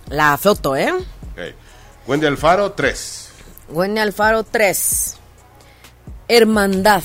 [0.09, 0.91] la foto, ¿eh?
[0.91, 1.55] Ok.
[2.07, 3.29] Wendy Alfaro, 3.
[3.69, 5.15] Wendy Alfaro 3.
[6.27, 7.03] Hermandad.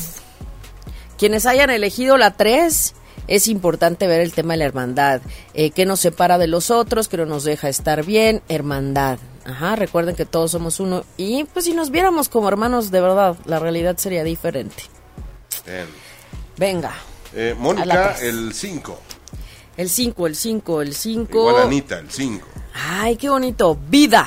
[1.19, 2.95] Quienes hayan elegido la 3,
[3.29, 5.21] es importante ver el tema de la hermandad.
[5.55, 7.09] Eh, ¿Qué nos separa de los otros?
[7.09, 8.43] ¿Qué no nos deja estar bien?
[8.49, 9.19] Hermandad.
[9.45, 11.05] Ajá, recuerden que todos somos uno.
[11.17, 14.85] Y pues si nos viéramos como hermanos de verdad, la realidad sería diferente.
[15.67, 15.87] Bien.
[16.57, 16.93] Venga.
[17.35, 18.99] Eh, Mónica, el 5.
[19.77, 21.39] El 5, el 5, el 5.
[21.39, 22.47] Igual Anita, el 5.
[22.75, 23.79] Ay, qué bonito.
[23.89, 24.27] Vida.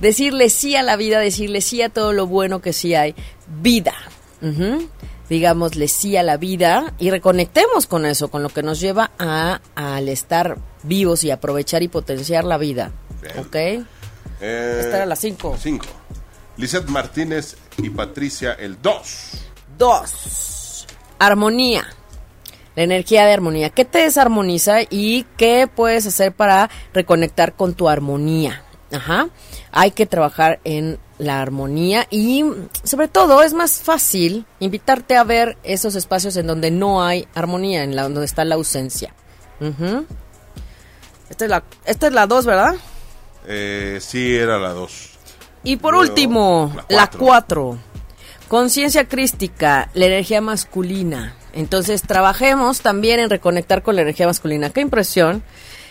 [0.00, 3.14] Decirle sí a la vida, decirle sí a todo lo bueno que sí hay.
[3.60, 3.94] Vida.
[4.42, 4.88] Ujú.
[5.28, 9.60] Digámosle sí a la vida y reconectemos con eso, con lo que nos lleva a,
[9.74, 12.90] al estar vivos y aprovechar y potenciar la vida.
[13.22, 13.38] Bien.
[13.38, 13.86] ¿Ok?
[14.40, 15.56] Eh, Esta era la cinco.
[15.60, 15.86] 5.
[16.56, 19.30] Lizeth Martínez y Patricia, el 2.
[19.78, 20.86] Dos.
[21.18, 21.84] Armonía.
[22.76, 23.70] La energía de armonía.
[23.70, 28.64] ¿Qué te desarmoniza y qué puedes hacer para reconectar con tu armonía?
[28.92, 29.28] Ajá.
[29.70, 32.44] Hay que trabajar en la armonía y
[32.82, 37.84] sobre todo es más fácil invitarte a ver esos espacios en donde no hay armonía,
[37.84, 39.14] en la donde está la ausencia.
[39.60, 40.04] Ujú.
[41.30, 42.74] Esta es la esta es la dos, ¿verdad?
[43.46, 45.10] Eh, sí, era la 2.
[45.64, 47.78] Y por Luego, último, la la cuatro.
[47.78, 47.78] 4.
[48.48, 51.34] Conciencia crística, la energía masculina.
[51.52, 54.70] Entonces, trabajemos también en reconectar con la energía masculina.
[54.70, 55.42] Qué impresión.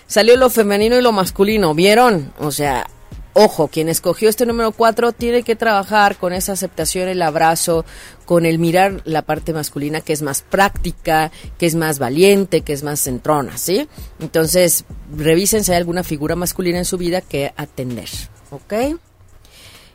[0.05, 2.33] Salió lo femenino y lo masculino, ¿vieron?
[2.37, 2.85] O sea,
[3.33, 7.85] ojo, quien escogió este número 4 tiene que trabajar con esa aceptación, el abrazo,
[8.25, 12.73] con el mirar la parte masculina que es más práctica, que es más valiente, que
[12.73, 13.87] es más centrona, ¿sí?
[14.19, 18.09] Entonces, revisen si hay alguna figura masculina en su vida que atender,
[18.51, 18.73] ¿ok?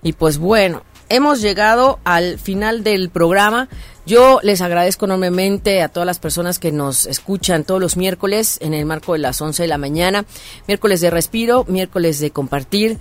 [0.03, 3.69] Y pues bueno, hemos llegado al final del programa.
[4.07, 8.75] Yo les agradezco enormemente a todas las personas que nos escuchan todos los miércoles en
[8.75, 10.25] el marco de las 11 de la mañana.
[10.67, 12.99] Miércoles de respiro, miércoles de compartir,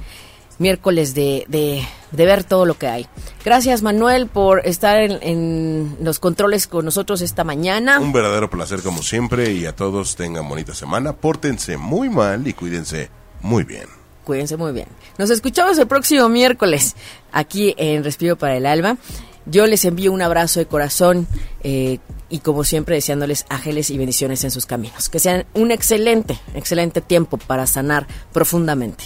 [0.60, 3.08] miércoles de, de, de ver todo lo que hay.
[3.44, 8.00] Gracias Manuel por estar en, en los controles con nosotros esta mañana.
[8.00, 11.14] Un verdadero placer como siempre y a todos tengan bonita semana.
[11.14, 13.10] Pórtense muy mal y cuídense
[13.42, 13.86] muy bien.
[14.24, 14.88] Cuídense muy bien.
[15.18, 16.96] Nos escuchamos el próximo miércoles
[17.32, 18.98] aquí en Respiro para el Alma.
[19.46, 21.26] Yo les envío un abrazo de corazón
[21.64, 25.08] eh, y como siempre deseándoles ángeles y bendiciones en sus caminos.
[25.08, 29.06] Que sean un excelente, excelente tiempo para sanar profundamente.